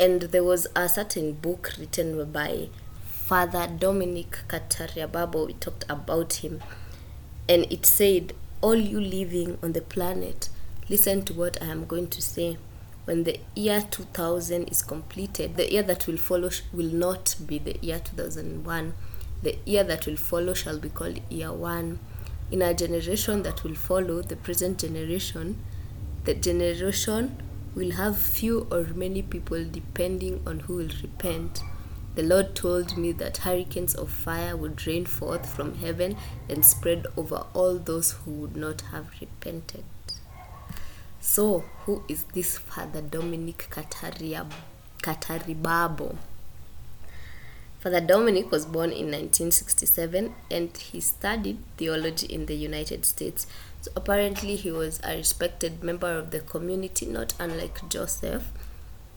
and 0.00 0.22
there 0.22 0.44
was 0.44 0.66
a 0.74 0.88
certain 0.88 1.32
book 1.32 1.72
written 1.78 2.30
by 2.32 2.68
Father 3.06 3.66
Dominic 3.66 4.38
Kataribabo. 4.48 5.46
We 5.46 5.52
talked 5.54 5.84
about 5.88 6.34
him, 6.34 6.62
and 7.48 7.70
it 7.70 7.86
said, 7.86 8.32
All 8.60 8.74
you 8.74 9.00
living 9.00 9.58
on 9.62 9.72
the 9.72 9.82
planet, 9.82 10.48
listen 10.88 11.24
to 11.26 11.34
what 11.34 11.62
I 11.62 11.66
am 11.66 11.86
going 11.86 12.08
to 12.08 12.22
say 12.22 12.56
when 13.04 13.24
the 13.24 13.38
year 13.54 13.82
2000 13.90 14.68
is 14.68 14.82
completed, 14.82 15.56
the 15.56 15.70
year 15.70 15.82
that 15.82 16.06
will 16.06 16.16
follow 16.16 16.48
will 16.72 16.90
not 16.90 17.36
be 17.46 17.58
the 17.58 17.76
year 17.82 17.98
2001. 17.98 18.94
The 19.42 19.58
year 19.66 19.84
that 19.84 20.06
will 20.06 20.16
follow 20.16 20.54
shall 20.54 20.78
be 20.78 20.88
called 20.88 21.20
year 21.28 21.52
one. 21.52 21.98
In 22.50 22.62
a 22.62 22.72
generation 22.72 23.42
that 23.42 23.62
will 23.62 23.74
follow, 23.74 24.22
the 24.22 24.36
present 24.36 24.78
generation, 24.78 25.58
the 26.24 26.34
generation 26.34 27.36
will 27.74 27.92
have 27.92 28.18
few 28.18 28.66
or 28.70 28.84
many 28.94 29.22
people 29.22 29.64
depending 29.64 30.42
on 30.46 30.60
who 30.60 30.76
will 30.76 30.90
repent. 31.02 31.62
The 32.14 32.22
Lord 32.22 32.54
told 32.54 32.96
me 32.96 33.12
that 33.12 33.38
hurricanes 33.38 33.94
of 33.94 34.10
fire 34.10 34.56
would 34.56 34.86
rain 34.86 35.04
forth 35.04 35.52
from 35.52 35.74
heaven 35.76 36.16
and 36.48 36.64
spread 36.64 37.06
over 37.16 37.44
all 37.52 37.78
those 37.78 38.12
who 38.12 38.30
would 38.32 38.56
not 38.56 38.82
have 38.92 39.08
repented. 39.20 39.84
So, 41.20 41.64
who 41.84 42.04
is 42.08 42.22
this 42.34 42.58
Father 42.58 43.00
Dominic 43.00 43.68
Kataribabo? 43.70 44.52
Father 47.80 48.00
Dominic 48.00 48.50
was 48.50 48.64
born 48.64 48.90
in 48.90 49.10
1967 49.10 50.34
and 50.50 50.76
he 50.76 51.00
studied 51.00 51.58
theology 51.76 52.26
in 52.26 52.46
the 52.46 52.54
United 52.54 53.04
States. 53.04 53.46
So, 53.84 53.92
apparently, 53.94 54.56
he 54.56 54.72
was 54.72 54.98
a 55.04 55.14
respected 55.14 55.84
member 55.84 56.10
of 56.16 56.30
the 56.30 56.40
community, 56.40 57.04
not 57.04 57.34
unlike 57.38 57.86
Joseph. 57.90 58.44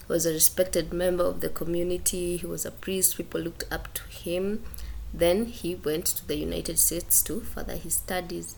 He 0.06 0.12
was 0.12 0.26
a 0.26 0.34
respected 0.34 0.92
member 0.92 1.24
of 1.24 1.40
the 1.40 1.48
community, 1.48 2.36
he 2.36 2.46
was 2.46 2.66
a 2.66 2.72
priest, 2.72 3.16
people 3.16 3.40
looked 3.40 3.64
up 3.72 3.94
to 3.94 4.04
him. 4.10 4.66
Then 5.14 5.46
he 5.46 5.76
went 5.76 6.06
to 6.08 6.28
the 6.28 6.36
United 6.36 6.80
States 6.80 7.24
to 7.24 7.40
further 7.40 7.78
his 7.78 7.94
studies. 7.94 8.58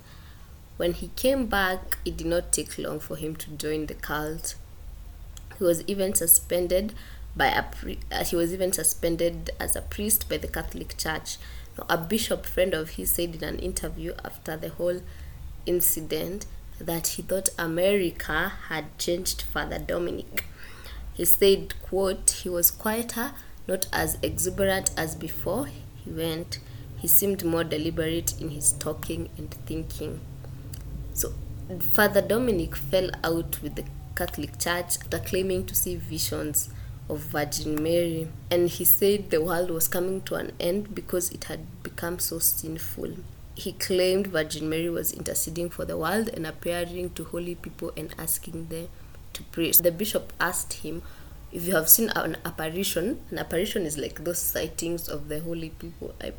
When 0.78 0.94
he 0.94 1.10
came 1.10 1.46
back, 1.46 2.00
it 2.04 2.18
did 2.18 2.26
not 2.26 2.52
take 2.52 2.80
long 2.80 3.00
for 3.00 3.16
him 3.16 3.36
to 3.36 3.52
join 3.52 3.86
the 3.86 3.94
cult. 3.94 4.56
He 5.60 5.64
was 5.64 5.84
even 5.86 6.16
suspended 6.16 6.96
by 7.36 7.50
a 7.50 7.62
pri- 7.62 8.00
uh, 8.12 8.24
he 8.24 8.36
was 8.36 8.52
even 8.52 8.74
suspended 8.74 9.52
as 9.60 9.76
a 9.76 9.84
priest 9.84 10.28
by 10.28 10.38
the 10.38 10.48
Catholic 10.48 10.98
Church. 10.98 11.38
Now, 11.78 11.86
a 11.88 12.00
bishop 12.00 12.48
friend 12.48 12.74
of 12.74 12.92
his 12.98 13.12
said 13.12 13.36
in 13.36 13.44
an 13.44 13.60
interview 13.60 14.16
after 14.26 14.58
the 14.58 14.70
whole 14.70 15.02
incident 15.66 16.46
that 16.80 17.08
he 17.08 17.22
thought 17.22 17.50
America 17.58 18.54
had 18.70 18.98
changed 18.98 19.42
Father 19.42 19.80
Dominic. 19.80 20.46
He 21.14 21.26
said, 21.26 21.74
quote, 21.82 22.30
he 22.30 22.50
was 22.50 22.72
quieter, 22.72 23.32
not 23.68 23.88
as 23.92 24.18
exuberant 24.22 24.92
as 24.98 25.16
before 25.16 25.66
he 25.66 26.10
went. 26.10 26.60
He 26.98 27.08
seemed 27.08 27.44
more 27.44 27.64
deliberate 27.64 28.40
in 28.40 28.50
his 28.50 28.72
talking 28.74 29.30
and 29.38 29.54
thinking. 29.66 30.22
So 31.14 31.34
Father 31.80 32.22
Dominic 32.22 32.76
fell 32.76 33.10
out 33.24 33.62
with 33.62 33.76
the 33.76 33.86
Catholic 34.16 34.58
Church 34.60 34.98
after 35.00 35.20
claiming 35.20 35.66
to 35.66 35.76
see 35.76 35.96
visions 35.96 36.70
of 37.10 37.20
Virgin 37.20 37.82
Mary, 37.82 38.28
and 38.52 38.70
he 38.70 38.86
said 38.86 39.30
the 39.30 39.42
world 39.42 39.72
was 39.72 39.88
coming 39.88 40.22
to 40.22 40.36
an 40.36 40.52
end 40.60 40.94
because 40.94 41.32
it 41.32 41.46
had 41.46 41.84
become 41.84 42.20
so 42.20 42.38
sinful. 42.40 43.16
He 43.60 43.74
claimed 43.74 44.28
Virgin 44.28 44.70
Mary 44.70 44.90
was 44.90 45.12
interceding 45.12 45.70
for 45.70 45.84
the 45.84 45.98
world 45.98 46.30
and 46.30 46.48
appearing 46.48 47.10
to 47.16 47.26
holy 47.26 47.56
people 47.56 47.92
and 47.98 48.16
asking 48.18 48.68
them 48.68 48.88
to 49.34 49.44
pray. 49.44 49.72
The 49.72 49.92
bishop 49.92 50.32
asked 50.40 50.74
him 50.86 51.02
if 51.52 51.68
you 51.68 51.76
have 51.76 51.90
seen 51.90 52.10
an 52.16 52.38
apparition. 52.46 53.20
An 53.32 53.38
apparition 53.38 53.86
is 53.86 53.98
like 53.98 54.24
those 54.24 54.40
sightings 54.40 55.10
of 55.10 55.28
the 55.28 55.42
holy 55.42 55.72
people. 55.72 56.16
I 56.22 56.32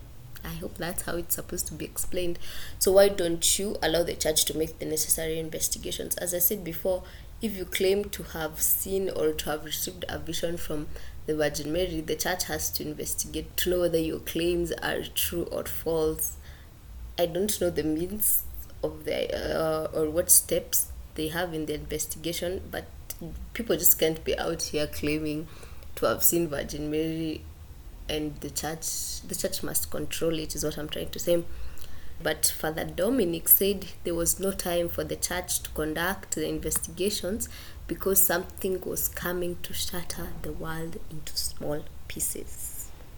I 0.43 0.55
hope 0.55 0.79
that's 0.79 1.03
how 1.03 1.17
it's 1.17 1.35
supposed 1.35 1.67
to 1.67 1.75
be 1.75 1.85
explained. 1.85 2.39
So 2.79 2.93
why 2.93 3.09
don't 3.11 3.59
you 3.59 3.77
allow 3.83 4.03
the 4.03 4.15
church 4.15 4.47
to 4.47 4.57
make 4.57 4.79
the 4.79 4.87
necessary 4.87 5.39
investigations? 5.39 6.17
As 6.17 6.33
I 6.33 6.39
said 6.39 6.65
before, 6.65 7.03
if 7.43 7.55
you 7.55 7.67
claim 7.67 8.05
to 8.17 8.23
have 8.23 8.59
seen 8.63 9.11
or 9.11 9.33
to 9.33 9.51
have 9.51 9.67
received 9.67 10.07
a 10.09 10.19
vision 10.19 10.57
from 10.57 10.87
the 11.27 11.37
Virgin 11.37 11.71
Mary, 11.71 12.01
the 12.01 12.17
church 12.17 12.45
has 12.45 12.71
to 12.71 12.83
investigate 12.83 13.55
to 13.59 13.71
know 13.71 13.81
whether 13.81 13.99
your 13.99 14.21
claims 14.21 14.73
are 14.73 15.03
true 15.15 15.45
or 15.53 15.65
false. 15.65 16.39
I 17.21 17.27
don't 17.27 17.61
know 17.61 17.69
the 17.69 17.83
means 17.83 18.45
of 18.83 19.05
the 19.05 19.19
uh, 19.37 19.89
or 19.93 20.09
what 20.09 20.31
steps 20.31 20.91
they 21.15 21.29
have 21.29 21.53
in 21.53 21.67
the 21.67 21.75
investigation, 21.75 22.63
but 22.71 22.87
people 23.53 23.77
just 23.77 23.99
can't 23.99 24.25
be 24.25 24.39
out 24.39 24.63
here 24.63 24.87
claiming 24.87 25.47
to 25.97 26.07
have 26.07 26.23
seen 26.23 26.49
Virgin 26.49 26.91
Mary 26.91 27.43
and 28.09 28.37
the 28.41 28.49
church 28.49 29.21
the 29.29 29.35
church 29.35 29.63
must 29.63 29.91
control 29.91 30.39
it 30.39 30.55
is 30.55 30.65
what 30.65 30.79
i'm 30.79 30.89
trying 30.89 31.11
to 31.11 31.19
say. 31.19 31.45
But 32.23 32.55
father 32.59 32.85
dominic 32.85 33.49
said 33.49 33.87
there 34.05 34.15
was 34.15 34.41
no 34.41 34.51
time 34.53 34.89
for 34.89 35.05
the 35.05 35.17
church 35.17 35.61
to 35.65 35.71
conduct 35.71 36.37
the 36.37 36.49
investigations 36.49 37.51
because 37.87 38.25
something 38.25 38.81
was 38.81 39.09
coming 39.09 39.59
to 39.65 39.75
shatter 39.75 40.29
the 40.41 40.53
world 40.53 40.99
into 41.11 41.37
small 41.37 41.85
pieces 42.09 42.70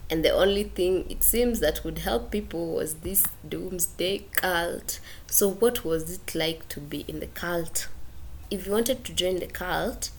and 0.09 0.23
the 0.23 0.29
only 0.29 0.63
thing 0.63 1.09
it 1.09 1.23
seems 1.23 1.59
that 1.59 1.83
would 1.83 1.99
help 1.99 2.31
people 2.31 2.73
was 2.73 2.95
this 2.95 3.23
doomsday 3.47 4.19
cult 4.35 4.99
so 5.27 5.49
what 5.49 5.83
was 5.85 6.11
it 6.17 6.35
like 6.35 6.67
to 6.69 6.79
be 6.79 7.05
in 7.07 7.19
the 7.19 7.27
cult 7.27 7.87
if 8.51 8.65
you 8.65 8.71
wanted 8.71 9.03
to 9.03 9.13
join 9.13 9.39
the 9.39 9.47
cult 9.47 10.09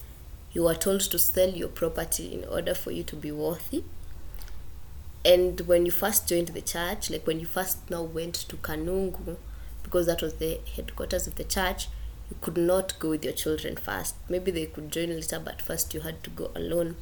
you 0.52 0.62
were 0.62 0.74
told 0.74 1.00
to 1.00 1.18
sell 1.18 1.50
your 1.50 1.68
property 1.68 2.32
in 2.32 2.44
order 2.48 2.74
for 2.74 2.90
you 2.90 3.02
to 3.02 3.16
be 3.16 3.30
worthy 3.30 3.84
and 5.24 5.60
when 5.62 5.86
you 5.86 5.92
first 5.92 6.28
joined 6.28 6.48
the 6.48 6.60
church 6.60 7.10
like 7.10 7.26
when 7.26 7.40
you 7.40 7.46
first 7.46 7.90
now 7.90 8.02
went 8.02 8.34
to 8.34 8.56
kanungu 8.56 9.36
because 9.84 10.06
that 10.06 10.22
was 10.22 10.34
the 10.34 10.58
headquarters 10.74 11.28
of 11.28 11.36
the 11.36 11.44
church, 11.44 11.86
you 12.28 12.36
could 12.40 12.56
not 12.56 12.98
go 12.98 13.10
with 13.10 13.22
your 13.22 13.32
children 13.32 13.76
first. 13.76 14.16
Maybe 14.28 14.50
they 14.50 14.66
could 14.66 14.90
join 14.90 15.10
later, 15.10 15.38
but 15.38 15.62
first 15.62 15.94
you 15.94 16.00
had 16.00 16.24
to 16.24 16.30
go 16.30 16.50
alone. 16.56 16.96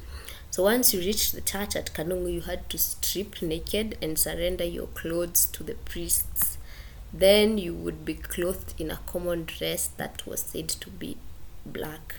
So 0.53 0.61
once 0.61 0.93
you 0.93 0.99
reached 0.99 1.33
the 1.33 1.41
church 1.41 1.75
at 1.75 1.95
Kanungu, 1.95 2.31
you 2.31 2.41
had 2.41 2.69
to 2.69 2.77
strip 2.77 3.41
naked 3.41 3.97
and 4.03 4.19
surrender 4.19 4.63
your 4.63 4.85
clothes 4.85 5.45
to 5.45 5.63
the 5.63 5.73
priests. 5.73 6.59
Then 7.11 7.57
you 7.57 7.73
would 7.73 8.05
be 8.05 8.13
clothed 8.13 8.79
in 8.79 8.91
a 8.91 8.99
common 9.07 9.45
dress 9.45 9.87
that 9.97 10.27
was 10.27 10.41
said 10.41 10.69
to 10.69 10.91
be 10.91 11.17
black. 11.65 12.17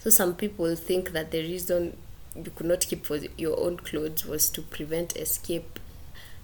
So 0.00 0.10
some 0.10 0.34
people 0.34 0.74
think 0.74 1.12
that 1.12 1.30
the 1.30 1.42
reason 1.42 1.96
you 2.34 2.50
could 2.56 2.66
not 2.66 2.80
keep 2.80 3.06
your 3.38 3.56
own 3.60 3.76
clothes 3.76 4.26
was 4.26 4.50
to 4.50 4.62
prevent 4.62 5.16
escape 5.16 5.78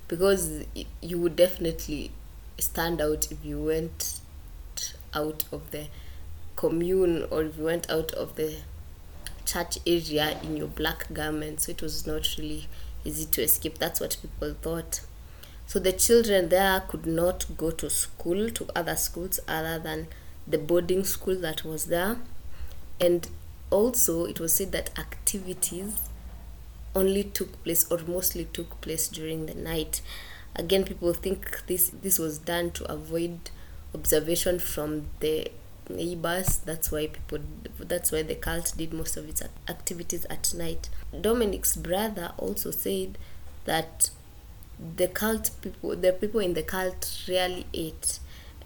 because 0.06 0.64
you 1.02 1.18
would 1.18 1.34
definitely 1.34 2.12
stand 2.56 3.00
out 3.00 3.32
if 3.32 3.44
you 3.44 3.60
went 3.60 4.20
out 5.12 5.42
of 5.50 5.72
the 5.72 5.88
commune 6.54 7.26
or 7.32 7.42
if 7.42 7.58
you 7.58 7.64
went 7.64 7.90
out 7.90 8.12
of 8.12 8.36
the 8.36 8.58
church 9.46 9.78
area 9.86 10.38
in 10.42 10.56
your 10.56 10.66
black 10.68 11.12
garment 11.12 11.60
so 11.60 11.72
it 11.72 11.80
was 11.80 12.06
not 12.06 12.26
really 12.36 12.66
easy 13.04 13.24
to 13.26 13.42
escape. 13.42 13.78
That's 13.78 14.00
what 14.00 14.16
people 14.20 14.54
thought. 14.60 15.00
So 15.66 15.78
the 15.78 15.92
children 15.92 16.48
there 16.48 16.80
could 16.80 17.06
not 17.06 17.46
go 17.56 17.70
to 17.72 17.88
school 17.90 18.50
to 18.50 18.66
other 18.76 18.96
schools 18.96 19.40
other 19.48 19.78
than 19.78 20.08
the 20.46 20.58
boarding 20.58 21.04
school 21.04 21.36
that 21.40 21.64
was 21.64 21.86
there. 21.86 22.16
And 23.00 23.28
also 23.70 24.24
it 24.26 24.38
was 24.40 24.54
said 24.54 24.72
that 24.72 24.96
activities 24.98 25.94
only 26.94 27.24
took 27.24 27.62
place 27.62 27.90
or 27.90 27.98
mostly 28.06 28.44
took 28.46 28.80
place 28.80 29.08
during 29.08 29.46
the 29.46 29.54
night. 29.54 30.00
Again 30.54 30.84
people 30.84 31.12
think 31.12 31.66
this 31.66 31.90
this 31.90 32.18
was 32.18 32.38
done 32.38 32.70
to 32.72 32.90
avoid 32.90 33.38
observation 33.94 34.58
from 34.58 35.08
the 35.20 35.50
neighbors 35.88 36.58
that's 36.58 36.90
why 36.90 37.06
people 37.06 37.38
that's 37.78 38.10
why 38.12 38.22
the 38.22 38.34
cult 38.34 38.72
did 38.76 38.92
most 38.92 39.16
of 39.16 39.28
its 39.28 39.42
activities 39.68 40.24
at 40.30 40.52
night. 40.54 40.88
Dominic's 41.18 41.76
brother 41.76 42.32
also 42.38 42.70
said 42.70 43.18
that 43.64 44.10
the 44.96 45.08
cult 45.08 45.50
people 45.62 45.96
the 45.96 46.12
people 46.12 46.40
in 46.40 46.54
the 46.54 46.62
cult 46.62 47.24
rarely 47.28 47.66
ate 47.72 48.18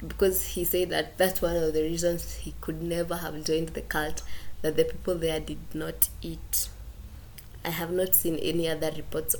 because 0.06 0.46
he 0.48 0.64
said 0.64 0.88
that 0.90 1.18
that's 1.18 1.42
one 1.42 1.56
of 1.56 1.72
the 1.72 1.82
reasons 1.82 2.36
he 2.36 2.54
could 2.60 2.82
never 2.82 3.16
have 3.16 3.44
joined 3.44 3.68
the 3.70 3.82
cult 3.82 4.22
that 4.62 4.76
the 4.76 4.84
people 4.84 5.14
there 5.16 5.40
did 5.40 5.58
not 5.74 6.08
eat. 6.22 6.68
I 7.64 7.70
have 7.70 7.90
not 7.90 8.14
seen 8.14 8.36
any 8.36 8.68
other 8.68 8.90
reports 8.96 9.36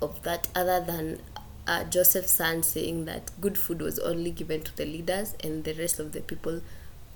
of 0.00 0.22
that 0.22 0.48
other 0.54 0.80
than 0.80 1.20
uh, 1.66 1.84
Joseph's 1.84 2.32
son 2.32 2.62
saying 2.62 3.04
that 3.04 3.30
good 3.40 3.58
food 3.58 3.80
was 3.82 3.98
only 4.00 4.30
given 4.30 4.62
to 4.62 4.76
the 4.76 4.84
leaders 4.84 5.34
and 5.42 5.64
the 5.64 5.74
rest 5.74 5.98
of 6.00 6.12
the 6.12 6.20
people 6.20 6.60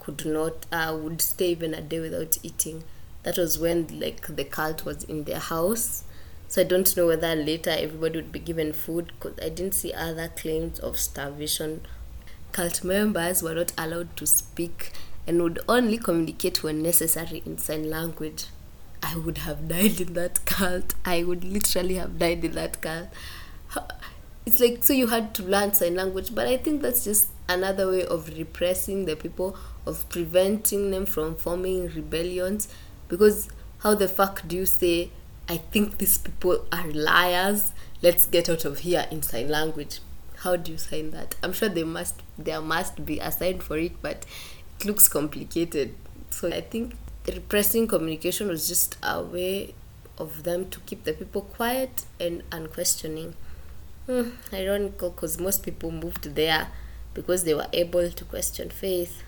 could 0.07 0.25
not 0.25 0.67
uh, 0.71 0.97
would 0.97 1.21
stay 1.21 1.51
even 1.51 1.75
a 1.75 1.81
day 1.81 1.99
without 1.99 2.39
eating. 2.45 2.85
That 3.25 3.37
was 3.37 3.59
when 3.59 3.89
like 3.99 4.25
the 4.29 4.45
cult 4.45 4.85
was 4.85 5.03
in 5.03 5.25
their 5.25 5.41
house. 5.41 6.05
So 6.47 6.61
I 6.61 6.65
don't 6.65 6.97
know 6.97 7.09
whether 7.09 7.35
later 7.35 7.71
everybody 7.71 8.21
would 8.21 8.31
be 8.31 8.39
given 8.39 8.73
food 8.73 9.11
because 9.19 9.37
I 9.45 9.49
didn't 9.49 9.75
see 9.75 9.93
other 9.93 10.29
claims 10.29 10.79
of 10.79 10.97
starvation. 10.97 11.81
Cult 12.53 12.85
members 12.85 13.43
were 13.43 13.55
not 13.55 13.73
allowed 13.77 14.17
to 14.19 14.29
speak 14.29 14.93
and 15.27 15.43
would 15.43 15.59
only 15.69 15.99
communicate 15.99 16.63
when 16.63 16.85
necessary 16.85 17.43
in 17.45 17.59
sign 17.59 17.91
language. 17.91 18.45
I 19.03 19.17
would 19.17 19.39
have 19.39 19.67
died 19.67 20.01
in 20.01 20.15
that 20.15 20.45
cult. 20.45 20.95
I 21.05 21.25
would 21.25 21.43
literally 21.43 21.97
have 21.97 22.21
died 22.21 22.45
in 22.45 22.53
that 22.53 22.81
cult 22.81 23.09
it's 24.47 24.61
like 24.61 24.83
so 24.85 24.93
you 24.93 25.09
had 25.09 25.35
to 25.35 25.43
learn 25.43 25.73
sign 25.73 25.97
language 25.97 26.33
but 26.35 26.47
i 26.47 26.57
think 26.57 26.81
that's 26.81 27.05
just 27.05 27.29
another 27.49 27.91
way 27.91 28.05
of 28.07 28.29
repressing 28.39 29.05
the 29.05 29.17
people 29.17 29.57
of 29.87 30.09
preventing 30.09 30.91
them 30.91 31.07
from 31.07 31.37
forming 31.37 31.89
rebellions? 31.89 32.69
Because 33.09 33.49
how 33.79 33.95
the 33.95 34.09
fuck 34.09 34.47
do 34.49 34.57
you 34.57 34.67
say 34.67 35.11
i 35.49 35.57
think 35.57 35.99
these 35.99 36.19
people 36.19 36.67
are 36.73 36.89
liars 36.91 37.71
let's 38.03 38.27
get 38.27 38.49
out 38.49 38.65
of 38.65 38.81
here 38.81 39.07
in 39.11 39.23
sign 39.23 39.49
language? 39.49 40.01
How 40.39 40.57
do 40.57 40.73
you 40.73 40.79
sign 40.79 41.11
that? 41.13 41.35
I'm 41.43 41.53
sure 41.53 41.69
they 41.69 41.85
must 41.85 42.23
there 42.39 42.61
must 42.61 43.05
be 43.07 43.19
a 43.19 43.31
sign 43.33 43.61
for 43.61 43.79
it 43.79 44.01
but 44.03 44.27
it 44.79 44.85
looks 44.85 45.09
complicated. 45.09 45.95
So 46.31 46.49
i 46.49 46.61
think 46.61 46.95
repressing 47.27 47.87
communication 47.89 48.49
was 48.49 48.69
just 48.69 48.97
a 49.03 49.23
way 49.23 49.75
of 50.19 50.45
them 50.45 50.69
to 50.71 50.81
keep 50.81 51.05
the 51.05 51.13
people 51.13 51.43
quiet 51.43 52.05
and 52.21 52.43
unquestioning. 52.53 53.35
Hmm, 54.07 54.31
ironical 54.53 55.11
because 55.11 55.39
most 55.41 55.63
people 55.63 55.91
moved 55.91 56.35
there 56.35 56.69
because 57.15 57.45
they 57.45 57.55
were 57.55 57.67
able 57.73 58.11
to 58.11 58.25
question 58.25 58.71
faith. 58.71 59.23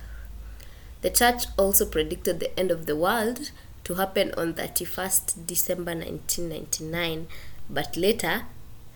The 1.01 1.11
church 1.11 1.45
also 1.57 1.87
predicted 1.87 2.41
the 2.41 2.59
end 2.59 2.71
of 2.71 2.87
the 2.87 2.97
world 2.97 3.51
to 3.85 3.95
happen 3.95 4.33
on 4.37 4.55
31st 4.55 5.47
December 5.47 5.95
1999, 5.95 7.27
but 7.71 7.97
later 7.97 8.43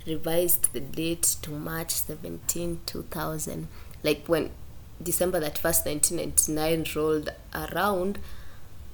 revised 0.06 0.72
the 0.72 0.80
date 0.80 1.36
to 1.42 1.50
March 1.50 1.92
17, 1.92 2.80
2000. 2.84 3.68
Like 4.02 4.26
when 4.26 4.50
December 5.02 5.40
31st, 5.40 5.86
1999 5.86 6.86
rolled 6.96 7.30
around, 7.54 8.18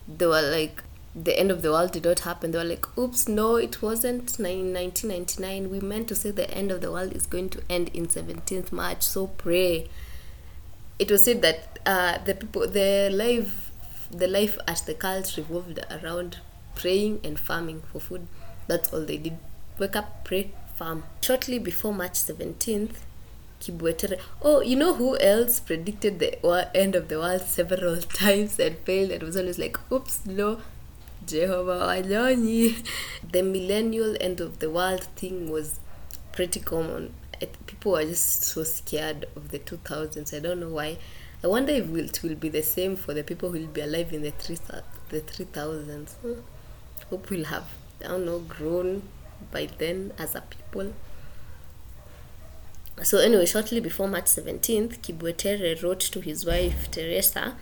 they 0.06 0.26
were 0.26 0.42
like, 0.42 0.82
the 1.14 1.38
end 1.38 1.50
of 1.50 1.62
the 1.62 1.70
world 1.70 1.92
did 1.92 2.04
not 2.04 2.20
happen. 2.20 2.50
They 2.50 2.58
were 2.58 2.64
like, 2.64 2.86
oops, 2.98 3.26
no, 3.26 3.56
it 3.56 3.82
wasn't 3.82 4.38
1999. 4.38 5.70
We 5.70 5.80
meant 5.80 6.08
to 6.08 6.14
say 6.14 6.30
the 6.30 6.50
end 6.50 6.70
of 6.70 6.80
the 6.80 6.92
world 6.92 7.12
is 7.12 7.26
going 7.26 7.48
to 7.50 7.62
end 7.68 7.90
in 7.94 8.06
17th 8.06 8.70
March. 8.70 9.02
So 9.02 9.26
pray. 9.26 9.88
It 10.98 11.10
was 11.10 11.24
said 11.24 11.42
that 11.42 11.77
uh, 11.88 12.18
the 12.18 12.34
people, 12.34 12.68
the 12.68 13.08
life, 13.10 13.72
the 14.10 14.28
life 14.28 14.58
at 14.68 14.82
the 14.84 14.92
cult 14.92 15.34
revolved 15.38 15.80
around 15.90 16.36
praying 16.74 17.18
and 17.24 17.38
farming 17.38 17.82
for 17.90 17.98
food. 17.98 18.26
That's 18.66 18.92
all 18.92 19.00
they 19.06 19.16
did. 19.16 19.38
Wake 19.78 19.96
up, 19.96 20.22
pray, 20.24 20.52
farm. 20.76 21.04
Shortly 21.22 21.58
before 21.58 21.94
March 21.94 22.12
17th, 22.12 22.96
Kibwetere. 23.60 24.20
Oh, 24.42 24.60
you 24.60 24.76
know 24.76 24.94
who 24.94 25.18
else 25.18 25.60
predicted 25.60 26.18
the 26.18 26.44
end 26.76 26.94
of 26.94 27.08
the 27.08 27.18
world 27.18 27.42
several 27.42 27.96
times 28.22 28.60
and 28.60 28.76
failed 28.80 29.10
and 29.10 29.22
was 29.22 29.38
always 29.38 29.58
like, 29.58 29.78
oops, 29.90 30.26
no, 30.26 30.60
Jehovah 31.26 31.86
Wanyonyi. 31.86 32.86
The 33.32 33.42
millennial 33.42 34.14
end 34.20 34.40
of 34.40 34.58
the 34.58 34.68
world 34.70 35.04
thing 35.16 35.50
was 35.50 35.80
pretty 36.32 36.60
common. 36.60 37.14
People 37.66 37.92
were 37.92 38.04
just 38.04 38.42
so 38.42 38.62
scared 38.62 39.24
of 39.36 39.50
the 39.52 39.58
2000s. 39.58 40.36
I 40.36 40.40
don't 40.40 40.60
know 40.60 40.68
why. 40.68 40.98
I 41.42 41.46
wonder 41.46 41.72
if 41.72 41.88
it 41.94 42.22
will 42.22 42.34
be 42.34 42.48
the 42.48 42.62
same 42.62 42.96
for 42.96 43.14
the 43.14 43.22
people 43.22 43.50
who 43.50 43.60
will 43.60 43.66
be 43.68 43.80
alive 43.80 44.12
in 44.12 44.22
the 44.22 44.32
three 44.32 44.56
the 45.08 45.20
3000s. 45.20 46.14
Hmm. 46.14 46.40
Hope 47.10 47.30
we'll 47.30 47.44
have, 47.44 47.68
I 48.04 48.08
don't 48.08 48.26
know, 48.26 48.40
grown 48.40 49.02
by 49.52 49.68
then 49.78 50.12
as 50.18 50.34
a 50.34 50.40
people. 50.42 50.92
So 53.02 53.18
anyway, 53.18 53.46
shortly 53.46 53.78
before 53.78 54.08
March 54.08 54.24
17th, 54.24 54.98
Kibwetere 54.98 55.80
wrote 55.82 56.00
to 56.00 56.20
his 56.20 56.44
wife 56.44 56.90
Teresa, 56.90 57.56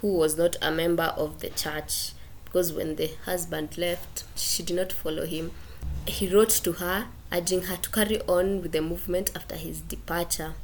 who 0.00 0.14
was 0.14 0.36
not 0.36 0.56
a 0.60 0.72
member 0.72 1.14
of 1.16 1.40
the 1.40 1.50
church 1.50 2.12
because 2.44 2.72
when 2.72 2.96
the 2.96 3.10
husband 3.24 3.78
left, 3.78 4.24
she 4.36 4.62
did 4.62 4.76
not 4.76 4.92
follow 4.92 5.24
him. 5.24 5.52
He 6.06 6.28
wrote 6.28 6.50
to 6.50 6.72
her, 6.72 7.06
urging 7.32 7.62
her 7.62 7.76
to 7.76 7.90
carry 7.90 8.20
on 8.22 8.60
with 8.60 8.72
the 8.72 8.82
movement 8.82 9.30
after 9.34 9.54
his 9.56 9.80
departure. 9.80 10.54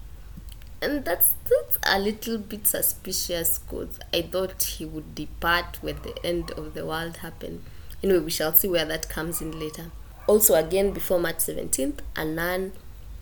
And 0.81 1.05
that's, 1.05 1.35
that's 1.45 1.79
a 1.83 1.99
little 1.99 2.39
bit 2.39 2.67
suspicious 2.67 3.59
because 3.59 3.99
I 4.15 4.23
thought 4.23 4.63
he 4.63 4.85
would 4.85 5.15
depart 5.15 5.79
when 5.81 5.97
the 6.03 6.15
end 6.25 6.53
of 6.53 6.75
the 6.75 6.87
world 6.87 7.19
happened. 7.19 7.65
Anyway, 8.03 8.21
we 8.21 8.31
shall 8.31 8.55
see 8.55 8.69
where 8.69 8.85
that 8.85 9.09
comes 9.09 9.41
in 9.41 9.59
later. 9.59 9.91
Also, 10.29 10.55
again, 10.55 10.93
before 10.93 11.19
March 11.19 11.39
17th, 11.39 11.99
a 12.15 12.25
nun 12.25 12.73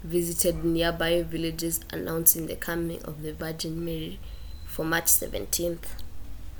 visited 0.02 0.64
nearby 0.64 1.22
villages 1.22 1.80
announcing 1.90 2.46
the 2.46 2.56
coming 2.56 3.02
of 3.04 3.22
the 3.22 3.32
Virgin 3.32 3.84
Mary 3.84 4.20
for 4.66 4.84
March 4.84 5.06
17th. 5.06 5.84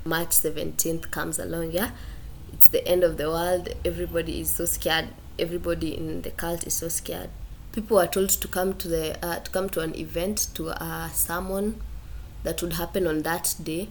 March 0.03 0.29
17th 0.29 1.11
comes 1.11 1.37
along, 1.37 1.71
yeah, 1.71 1.91
it's 2.53 2.67
the 2.67 2.85
end 2.87 3.03
of 3.03 3.17
the 3.17 3.29
world. 3.29 3.69
Everybody 3.85 4.41
is 4.41 4.49
so 4.49 4.65
scared. 4.65 5.09
Everybody 5.37 5.95
in 5.95 6.23
the 6.23 6.31
cult 6.31 6.65
is 6.65 6.73
so 6.73 6.87
scared. 6.87 7.29
People 7.77 7.99
are 7.99 8.07
told 8.07 8.29
to 8.29 8.47
come 8.47 8.73
to 8.73 8.87
the 8.87 9.23
uh, 9.23 9.37
to 9.37 9.51
come 9.51 9.69
to 9.69 9.81
an 9.81 9.95
event 9.95 10.47
to 10.55 10.69
a 10.69 11.11
sermon 11.13 11.79
that 12.41 12.59
would 12.63 12.73
happen 12.73 13.05
on 13.05 13.21
that 13.21 13.53
day, 13.61 13.89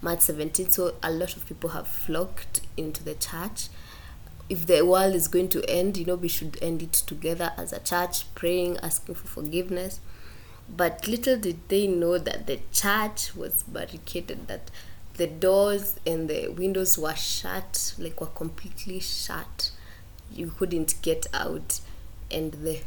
March 0.00 0.20
17th. 0.20 0.70
So 0.70 0.94
a 1.02 1.10
lot 1.10 1.36
of 1.36 1.44
people 1.44 1.70
have 1.70 1.88
flocked 1.88 2.60
into 2.76 3.02
the 3.02 3.16
church. 3.16 3.70
If 4.48 4.68
the 4.68 4.86
world 4.86 5.16
is 5.16 5.26
going 5.26 5.48
to 5.48 5.68
end, 5.68 5.96
you 5.96 6.04
know, 6.04 6.14
we 6.14 6.28
should 6.28 6.58
end 6.62 6.80
it 6.80 6.92
together 6.92 7.50
as 7.56 7.72
a 7.72 7.80
church, 7.80 8.32
praying, 8.36 8.78
asking 8.84 9.16
for 9.16 9.26
forgiveness. 9.26 9.98
But 10.68 11.08
little 11.08 11.36
did 11.36 11.68
they 11.68 11.88
know 11.88 12.18
that 12.18 12.46
the 12.46 12.60
church 12.70 13.34
was 13.34 13.64
barricaded, 13.64 14.46
that 14.46 14.70
the 15.14 15.26
doors 15.26 15.98
and 16.06 16.30
the 16.30 16.50
windows 16.50 16.96
were 16.96 17.16
shut 17.16 17.94
like 17.98 18.20
were 18.20 18.28
completely 18.28 19.00
shut 19.00 19.72
you 20.32 20.52
couldn't 20.56 20.94
get 21.02 21.26
out 21.34 21.80
and 22.30 22.52
the 22.52 22.80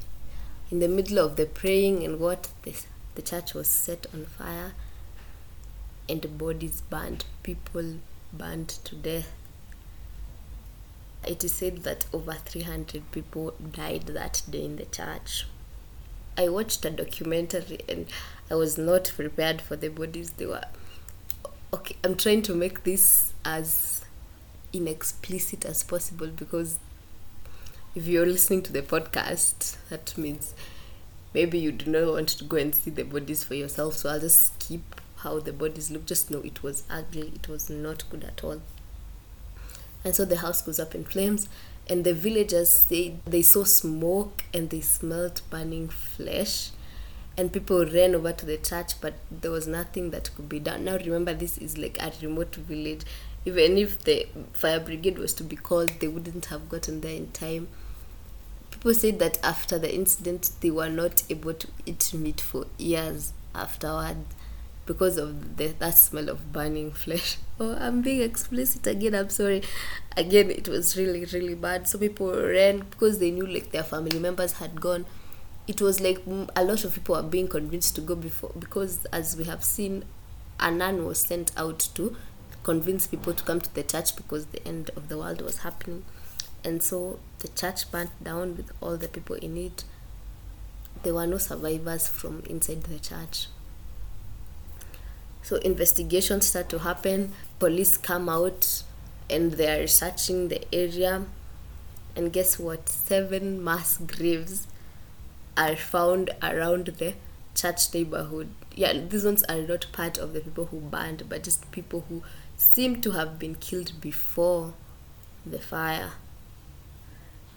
in 0.72 0.80
the 0.80 0.88
middle 0.88 1.20
of 1.20 1.36
the 1.36 1.46
praying 1.46 2.04
and 2.04 2.20
what 2.20 2.48
the 2.64 2.74
the 3.16 3.22
church 3.22 3.54
was 3.54 3.68
set 3.68 4.08
on 4.14 4.26
fire 4.26 4.72
and 6.08 6.38
bodies 6.38 6.82
burned, 6.90 7.26
people 7.44 7.96
burned 8.34 8.70
to 8.70 8.96
death. 8.96 9.32
It 11.28 11.44
is 11.44 11.54
said 11.54 11.80
that 11.84 12.06
over 12.14 12.34
300 12.34 13.12
people 13.12 13.54
died 13.72 14.08
that 14.08 14.42
day 14.50 14.66
in 14.66 14.78
the 14.78 14.86
church. 14.86 15.46
I 16.38 16.50
watched 16.50 16.84
a 16.86 16.90
documentary 16.90 17.80
and 17.88 18.08
I 18.50 18.56
was 18.56 18.78
not 18.78 19.12
prepared 19.16 19.62
for 19.62 19.76
the 19.76 19.90
bodies. 19.90 20.32
They 20.32 20.46
were 20.46 20.64
okay. 21.74 21.96
I'm 22.04 22.16
trying 22.16 22.42
to 22.44 22.56
make 22.56 22.84
this 22.84 23.34
as 23.46 24.04
inexplicit 24.74 25.66
as 25.66 25.84
possible 25.84 26.28
because 26.28 26.80
if 27.94 28.08
you're 28.08 28.26
listening 28.26 28.62
to 28.64 28.74
the 28.74 28.82
podcast, 28.82 29.76
that 29.90 30.18
means 30.18 30.54
maybe 31.34 31.60
you 31.60 31.72
do 31.72 31.92
not 31.92 32.14
want 32.14 32.30
to 32.30 32.44
go 32.46 32.58
and 32.58 32.74
see 32.74 32.90
the 32.90 33.04
bodies 33.04 33.44
for 33.44 33.54
yourself. 33.54 33.96
So 33.96 34.10
I'll 34.10 34.20
just 34.20 34.58
keep 34.60 35.02
how 35.18 35.40
the 35.40 35.54
bodies 35.54 35.92
look. 35.92 36.06
Just 36.06 36.32
know 36.32 36.40
it 36.40 36.64
was 36.64 36.84
ugly. 36.90 37.34
It 37.36 37.48
was 37.48 37.70
not 37.70 38.10
good 38.10 38.24
at 38.24 38.44
all. 38.44 38.62
And 40.04 40.16
so 40.16 40.26
the 40.26 40.38
house 40.38 40.62
goes 40.62 40.80
up 40.80 40.96
in 40.96 41.04
flames, 41.04 41.48
and 41.88 42.04
the 42.04 42.14
villagers 42.14 42.70
say 42.70 43.18
they 43.26 43.42
saw 43.42 43.66
smoke 43.66 44.44
and 44.54 44.70
they 44.70 44.82
smelled 44.82 45.42
burning 45.50 45.90
flesh. 45.90 46.72
And 47.38 47.52
people 47.52 47.86
ran 47.86 48.14
over 48.14 48.34
to 48.34 48.46
the 48.46 48.58
church, 48.58 49.00
but 49.00 49.14
there 49.32 49.52
was 49.52 49.68
nothing 49.68 50.12
that 50.12 50.34
could 50.36 50.50
be 50.50 50.60
done. 50.60 50.86
Now, 50.86 50.98
remember, 50.98 51.34
this 51.34 51.58
is 51.58 51.78
like 51.78 51.98
a 52.02 52.12
remote 52.22 52.56
village. 52.56 53.02
Even 53.46 53.78
if 53.78 54.04
the 54.04 54.28
fire 54.54 54.80
brigade 54.80 55.18
was 55.18 55.34
to 55.36 55.44
be 55.44 55.56
called, 55.56 55.90
they 56.00 56.08
wouldn't 56.08 56.46
have 56.46 56.70
gotten 56.70 57.02
there 57.02 57.16
in 57.16 57.32
time. 57.32 57.68
People 58.70 58.94
said 58.94 59.20
that 59.20 59.40
after 59.44 59.80
the 59.80 59.94
incident, 59.94 60.52
they 60.62 60.72
were 60.72 60.90
not 60.90 61.24
able 61.30 61.54
to 61.54 61.68
eat 61.86 62.14
meat 62.14 62.42
for 62.42 62.66
years 62.78 63.34
afterward 63.56 64.18
because 64.86 65.18
of 65.18 65.58
the, 65.58 65.68
that 65.80 65.98
smell 65.98 66.30
of 66.30 66.52
burning 66.52 66.92
flesh. 67.04 67.38
Oh, 67.60 67.76
I'm 67.80 68.02
being 68.02 68.22
explicit 68.22 68.86
again. 68.88 69.16
I'm 69.16 69.30
sorry. 69.30 69.64
Again, 70.18 70.52
it 70.52 70.68
was 70.68 70.98
really, 70.98 71.26
really 71.26 71.56
bad. 71.56 71.88
So 71.88 71.98
people 72.00 72.32
ran 72.32 72.80
because 72.80 73.20
they 73.20 73.32
knew 73.32 73.46
like 73.46 73.72
their 73.72 73.84
family 73.84 74.20
members 74.20 74.54
had 74.54 74.82
gone. 74.82 75.06
It 75.68 75.80
was 75.80 76.00
like 76.00 76.20
a 76.56 76.64
lot 76.64 76.84
of 76.84 76.94
people 76.96 77.16
were 77.16 77.24
being 77.24 77.48
convinced 77.48 77.96
to 77.96 78.02
go 78.02 78.16
before 78.16 78.52
because, 78.58 79.06
as 79.14 79.38
we 79.38 79.44
have 79.46 79.64
seen, 79.64 80.06
a 80.60 80.72
nun 80.72 81.06
was 81.06 81.20
sent 81.20 81.52
out 81.56 81.80
to 81.96 82.16
convince 82.64 83.08
people 83.08 83.34
to 83.34 83.44
come 83.44 83.60
to 83.62 83.74
the 83.74 83.84
church 83.84 84.16
because 84.16 84.48
the 84.48 84.66
end 84.68 84.92
of 84.96 85.08
the 85.10 85.18
world 85.18 85.42
was 85.42 85.60
happening. 85.60 86.04
And 86.64 86.84
so 86.84 87.20
the 87.40 87.48
church 87.48 87.92
burnt 87.92 88.12
down 88.24 88.58
with 88.58 88.72
all 88.82 88.98
the 88.98 89.08
people 89.08 89.36
in 89.38 89.58
it. 89.58 89.84
There 91.04 91.14
were 91.16 91.26
no 91.26 91.38
survivors 91.38 92.08
from 92.08 92.44
inside 92.48 92.84
the 92.84 93.00
church. 93.00 93.48
So 95.42 95.56
investigations 95.58 96.48
start 96.48 96.70
to 96.70 96.80
happen. 96.80 97.34
Police 97.58 97.98
come 97.98 98.30
out 98.30 98.84
and 99.30 99.54
they 99.54 99.82
are 99.82 99.88
searching 99.88 100.50
the 100.50 100.64
area. 100.74 101.26
And 102.16 102.32
guess 102.32 102.60
what? 102.60 102.90
Seven 102.90 103.64
mass 103.64 103.98
graves 103.98 104.68
are 105.58 105.76
found 105.76 106.30
around 106.42 106.88
the 106.98 107.14
church 107.56 107.94
neighborhood. 107.94 108.50
Yeah, 108.76 108.94
these 108.94 109.26
ones 109.26 109.44
are 109.44 109.62
not 109.62 109.88
part 109.92 110.18
of 110.18 110.34
the 110.34 110.40
people 110.40 110.66
who 110.66 110.80
burned, 110.80 111.24
but 111.30 111.44
just 111.44 111.70
people 111.72 112.06
who 112.08 112.24
seem 112.58 113.02
to 113.02 113.12
have 113.12 113.38
been 113.38 113.56
killed 113.56 113.94
before 114.00 114.74
the 115.46 115.60
fire. 115.60 116.12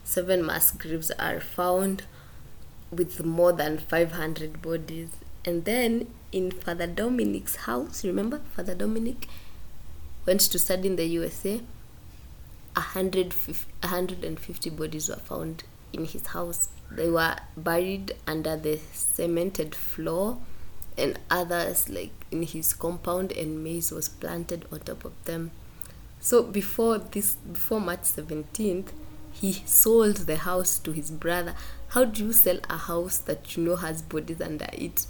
Seven 0.03 0.45
mass 0.45 0.71
graves 0.71 1.11
are 1.13 1.41
found 1.41 2.05
with 2.91 3.25
more 3.25 3.53
than 3.53 3.79
500 3.79 4.61
bodies. 4.61 5.11
And 5.45 5.65
then 5.65 6.13
in 6.33 6.51
Father 6.51 6.87
Dominic's 6.87 7.57
house, 7.57 8.05
remember 8.05 8.41
Father 8.57 8.75
Dominic 8.75 9.29
went 10.27 10.41
to 10.41 10.59
study 10.59 10.89
in 10.89 10.97
the 10.97 11.05
USA. 11.07 11.61
150, 12.75 13.53
150 13.83 14.71
bodies 14.71 15.09
were 15.09 15.17
found 15.17 15.65
in 15.95 16.05
his 16.05 16.27
house. 16.29 16.69
They 16.91 17.09
were 17.09 17.37
buried 17.57 18.15
under 18.27 18.57
the 18.57 18.79
cemented 18.93 19.75
floor, 19.75 20.39
and 20.97 21.19
others, 21.31 21.89
like 21.89 22.13
in 22.31 22.43
his 22.43 22.73
compound, 22.73 23.33
and 23.33 23.65
maize 23.65 23.91
was 23.91 24.09
planted 24.09 24.67
on 24.71 24.81
top 24.81 25.05
of 25.05 25.13
them. 25.25 25.51
So 26.21 26.43
before 26.43 26.99
this, 26.99 27.35
before 27.35 27.81
March 27.81 28.03
17th, 28.03 28.89
he 29.33 29.53
sold 29.67 30.17
the 30.17 30.37
house 30.37 30.79
to 30.79 30.93
his 30.93 31.11
brother. 31.11 31.55
How 31.89 32.05
do 32.05 32.25
you 32.25 32.33
sell 32.33 32.59
a 32.71 32.77
house 32.77 33.19
that 33.19 33.57
you 33.57 33.65
know 33.65 33.77
has 33.77 34.03
bodies 34.03 34.41
under 34.41 34.69
it? 34.73 35.07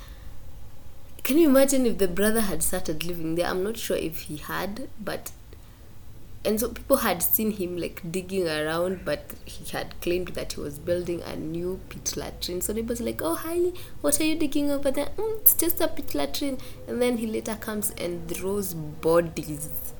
Can 1.22 1.38
you 1.38 1.48
imagine 1.48 1.86
if 1.86 1.98
the 1.98 2.08
brother 2.08 2.40
had 2.40 2.62
started 2.62 3.04
living 3.04 3.34
there? 3.34 3.46
I'm 3.46 3.62
not 3.62 3.76
sure 3.76 3.96
if 3.96 4.22
he 4.22 4.38
had, 4.38 4.88
but 5.02 5.30
and 6.44 6.60
so 6.60 6.68
people 6.68 6.98
had 6.98 7.22
seen 7.22 7.52
him 7.52 7.78
like 7.78 8.02
digging 8.10 8.46
around, 8.46 9.04
but 9.04 9.32
he 9.44 9.64
had 9.70 9.98
claimed 10.00 10.28
that 10.28 10.52
he 10.54 10.60
was 10.60 10.78
building 10.78 11.22
a 11.22 11.36
new 11.36 11.80
pit 11.88 12.16
latrine. 12.16 12.60
So 12.60 12.72
neighbors 12.72 13.00
like, 13.00 13.22
"Oh 13.22 13.34
hi, 13.34 13.72
what 14.00 14.20
are 14.20 14.24
you 14.24 14.36
digging 14.36 14.70
over 14.70 14.90
there?" 14.90 15.08
Mm, 15.16 15.40
it's 15.40 15.54
just 15.54 15.80
a 15.80 15.88
pit 15.88 16.14
latrine. 16.14 16.58
And 16.86 17.00
then 17.00 17.18
he 17.18 17.26
later 17.26 17.56
comes 17.56 17.92
and 17.96 18.28
throws 18.28 18.74
bodies 18.74 19.94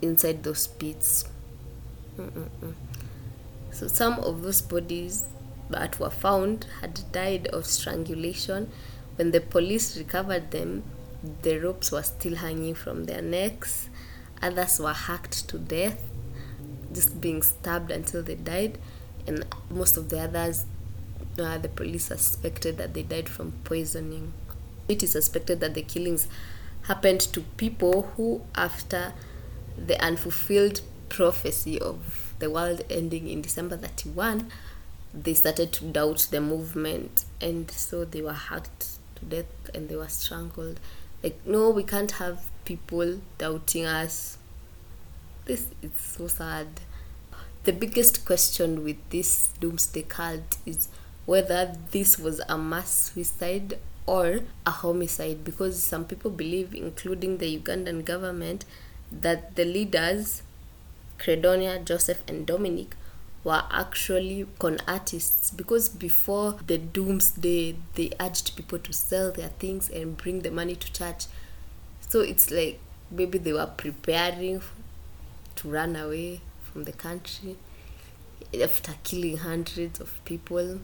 inside 0.00 0.42
those 0.42 0.66
pits. 0.66 1.26
Mm-mm-mm. 2.16 2.74
So 3.72 3.86
some 3.86 4.20
of 4.20 4.42
those 4.42 4.62
bodies 4.62 5.26
that 5.68 6.00
were 6.00 6.10
found 6.10 6.66
had 6.80 7.00
died 7.12 7.46
of 7.48 7.66
strangulation 7.66 8.70
when 9.16 9.32
the 9.32 9.40
police 9.42 9.98
recovered 9.98 10.50
them, 10.50 10.82
the 11.42 11.58
ropes 11.58 11.92
were 11.92 12.02
still 12.02 12.36
hanging 12.36 12.74
from 12.74 13.04
their 13.04 13.20
necks. 13.20 13.89
Others 14.42 14.80
were 14.80 14.92
hacked 14.92 15.48
to 15.48 15.58
death, 15.58 16.00
just 16.92 17.20
being 17.20 17.42
stabbed 17.42 17.90
until 17.90 18.22
they 18.22 18.34
died. 18.34 18.78
And 19.26 19.44
most 19.70 19.96
of 19.96 20.08
the 20.08 20.20
others, 20.20 20.64
uh, 21.38 21.58
the 21.58 21.68
police 21.68 22.04
suspected 22.06 22.78
that 22.78 22.94
they 22.94 23.02
died 23.02 23.28
from 23.28 23.52
poisoning. 23.64 24.32
It 24.88 25.02
is 25.02 25.12
suspected 25.12 25.60
that 25.60 25.74
the 25.74 25.82
killings 25.82 26.26
happened 26.82 27.20
to 27.20 27.42
people 27.56 28.10
who, 28.16 28.42
after 28.54 29.12
the 29.76 30.02
unfulfilled 30.02 30.80
prophecy 31.08 31.78
of 31.78 32.34
the 32.38 32.50
world 32.50 32.82
ending 32.90 33.28
in 33.28 33.42
December 33.42 33.76
31, 33.76 34.50
they 35.12 35.34
started 35.34 35.72
to 35.72 35.84
doubt 35.84 36.28
the 36.30 36.40
movement 36.40 37.24
and 37.40 37.70
so 37.70 38.04
they 38.04 38.22
were 38.22 38.32
hacked 38.32 38.98
to 39.16 39.24
death 39.24 39.46
and 39.74 39.88
they 39.88 39.96
were 39.96 40.08
strangled. 40.08 40.80
Like, 41.22 41.38
no, 41.44 41.70
we 41.70 41.82
can't 41.82 42.12
have 42.12 42.49
people 42.70 43.18
doubting 43.36 43.84
us. 43.84 44.38
This 45.44 45.66
is 45.82 45.90
so 45.96 46.28
sad. 46.28 46.68
The 47.64 47.72
biggest 47.72 48.24
question 48.24 48.84
with 48.84 48.98
this 49.10 49.50
doomsday 49.58 50.02
cult 50.02 50.58
is 50.64 50.86
whether 51.26 51.74
this 51.90 52.16
was 52.16 52.40
a 52.48 52.56
mass 52.56 53.10
suicide 53.10 53.76
or 54.06 54.42
a 54.64 54.70
homicide 54.70 55.42
because 55.42 55.82
some 55.82 56.04
people 56.04 56.30
believe, 56.30 56.72
including 56.72 57.38
the 57.38 57.58
Ugandan 57.58 58.04
government, 58.04 58.64
that 59.10 59.56
the 59.56 59.64
leaders, 59.64 60.42
Credonia, 61.18 61.84
Joseph, 61.84 62.22
and 62.28 62.46
Dominic, 62.46 62.94
were 63.42 63.64
actually 63.72 64.46
con 64.60 64.78
artists 64.86 65.50
because 65.50 65.88
before 65.88 66.56
the 66.68 66.78
doomsday 66.78 67.74
they 67.94 68.12
urged 68.20 68.54
people 68.54 68.78
to 68.78 68.92
sell 68.92 69.32
their 69.32 69.48
things 69.58 69.88
and 69.88 70.16
bring 70.16 70.42
the 70.42 70.52
money 70.52 70.76
to 70.76 70.92
church 70.92 71.24
so 72.10 72.20
it's 72.20 72.50
like 72.50 72.78
maybe 73.10 73.38
they 73.38 73.52
were 73.52 73.70
preparing 73.76 74.60
to 75.56 75.68
run 75.70 75.96
away 75.96 76.40
from 76.62 76.84
the 76.84 76.92
country 76.92 77.56
after 78.62 78.92
killing 79.04 79.38
hundreds 79.38 80.00
of 80.00 80.22
people 80.24 80.80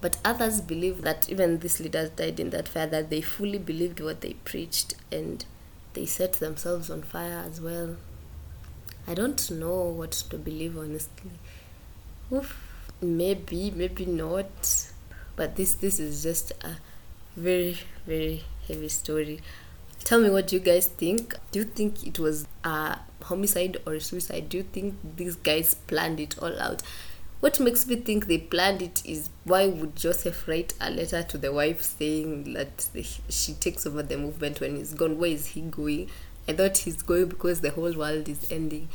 but 0.00 0.18
others 0.24 0.60
believe 0.60 1.02
that 1.02 1.28
even 1.30 1.58
these 1.60 1.80
leaders 1.80 2.10
died 2.10 2.38
in 2.38 2.50
that 2.50 2.68
fire 2.68 2.86
that 2.86 3.10
they 3.10 3.20
fully 3.20 3.58
believed 3.58 4.00
what 4.00 4.20
they 4.20 4.34
preached 4.44 4.94
and 5.10 5.44
they 5.94 6.06
set 6.06 6.34
themselves 6.34 6.90
on 6.90 7.02
fire 7.02 7.44
as 7.48 7.60
well 7.60 7.96
i 9.06 9.14
don't 9.14 9.50
know 9.50 9.82
what 9.84 10.12
to 10.12 10.36
believe 10.36 10.76
honestly 10.78 11.30
Oof, 12.32 12.56
maybe, 13.00 13.70
maybe 13.70 14.04
not. 14.06 14.88
But 15.36 15.56
this 15.56 15.72
this 15.74 15.98
is 15.98 16.22
just 16.22 16.52
a 16.62 16.76
very 17.36 17.78
very 18.06 18.44
heavy 18.66 18.88
story. 18.88 19.40
Tell 20.08 20.22
me 20.22 20.30
what 20.30 20.50
you 20.54 20.58
guys 20.58 20.86
think. 20.86 21.36
Do 21.50 21.58
you 21.58 21.66
think 21.66 22.06
it 22.06 22.18
was 22.18 22.48
a 22.64 22.98
homicide 23.24 23.76
or 23.86 23.92
a 23.92 24.00
suicide? 24.00 24.48
Do 24.48 24.56
you 24.56 24.62
think 24.62 24.94
these 25.16 25.36
guys 25.36 25.74
planned 25.74 26.18
it 26.18 26.38
all 26.38 26.58
out? 26.58 26.82
What 27.40 27.60
makes 27.60 27.86
me 27.86 27.96
think 27.96 28.26
they 28.26 28.38
planned 28.38 28.80
it 28.80 29.04
is 29.04 29.28
why 29.44 29.66
would 29.66 29.96
Joseph 29.96 30.48
write 30.48 30.72
a 30.80 30.90
letter 30.90 31.22
to 31.24 31.36
the 31.36 31.52
wife 31.52 31.82
saying 31.82 32.54
that 32.54 32.88
she 33.28 33.52
takes 33.52 33.86
over 33.86 34.02
the 34.02 34.16
movement 34.16 34.62
when 34.62 34.76
he's 34.76 34.94
gone? 34.94 35.18
Where 35.18 35.28
is 35.28 35.48
he 35.48 35.60
going? 35.60 36.08
I 36.48 36.54
thought 36.54 36.78
he's 36.78 37.02
going 37.02 37.26
because 37.26 37.60
the 37.60 37.72
whole 37.72 37.92
world 37.92 38.30
is 38.30 38.50
ending 38.50 38.88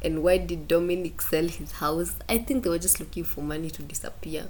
and 0.00 0.22
why 0.22 0.38
did 0.38 0.66
Dominic 0.66 1.20
sell 1.20 1.46
his 1.46 1.72
house? 1.72 2.14
I 2.26 2.38
think 2.38 2.64
they 2.64 2.70
were 2.70 2.78
just 2.78 3.00
looking 3.00 3.24
for 3.24 3.42
money 3.42 3.68
to 3.68 3.82
disappear. 3.82 4.46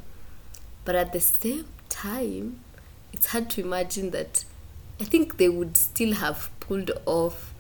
But 0.85 0.95
at 0.95 1.13
the 1.13 1.19
same 1.19 1.67
time, 1.89 2.61
it's 3.13 3.27
hard 3.27 3.51
to 3.51 3.63
imagine 3.63 4.11
that 4.11 4.45
I 5.01 5.05
think 5.05 5.39
they 5.39 5.49
would 5.49 5.77
still 5.77 6.15
have 6.15 6.51
pulled 6.61 6.91
off 7.05 7.53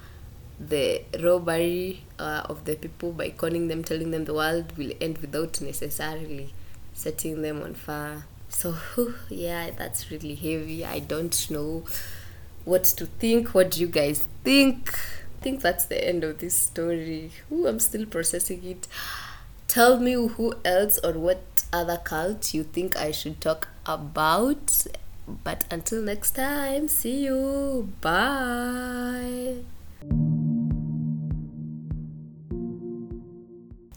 the 0.60 1.02
robbery 1.20 2.04
uh, 2.18 2.42
of 2.48 2.64
the 2.64 2.76
people 2.76 3.12
by 3.12 3.30
conning 3.30 3.68
them, 3.68 3.82
telling 3.82 4.12
them 4.12 4.24
the 4.24 4.34
world 4.34 4.76
will 4.76 4.92
end 5.00 5.18
without 5.18 5.60
necessarily 5.60 6.54
setting 6.92 7.42
them 7.42 7.60
on 7.62 7.74
fire. 7.74 8.24
So, 8.48 8.76
yeah, 9.28 9.70
that's 9.76 10.10
really 10.10 10.36
heavy. 10.36 10.84
I 10.84 11.00
don't 11.00 11.50
know 11.50 11.84
what 12.64 12.84
to 12.84 13.06
think. 13.06 13.48
What 13.48 13.72
do 13.72 13.80
you 13.80 13.88
guys 13.88 14.26
think? 14.44 14.96
I 15.40 15.42
think 15.42 15.60
that's 15.60 15.86
the 15.86 16.06
end 16.06 16.22
of 16.24 16.38
this 16.38 16.56
story. 16.56 17.32
Ooh, 17.52 17.66
I'm 17.66 17.80
still 17.80 18.06
processing 18.06 18.64
it. 18.64 18.86
Tell 19.66 19.98
me 19.98 20.12
who 20.12 20.54
else 20.64 20.98
or 21.02 21.12
what 21.12 21.64
other 21.72 21.96
cult 21.96 22.54
you 22.54 22.62
think 22.62 22.96
I 22.96 23.10
should 23.10 23.40
talk 23.40 23.68
about. 23.86 24.86
But 25.26 25.64
until 25.70 26.02
next 26.02 26.32
time, 26.32 26.88
see 26.88 27.24
you. 27.24 27.92
Bye. 28.00 29.64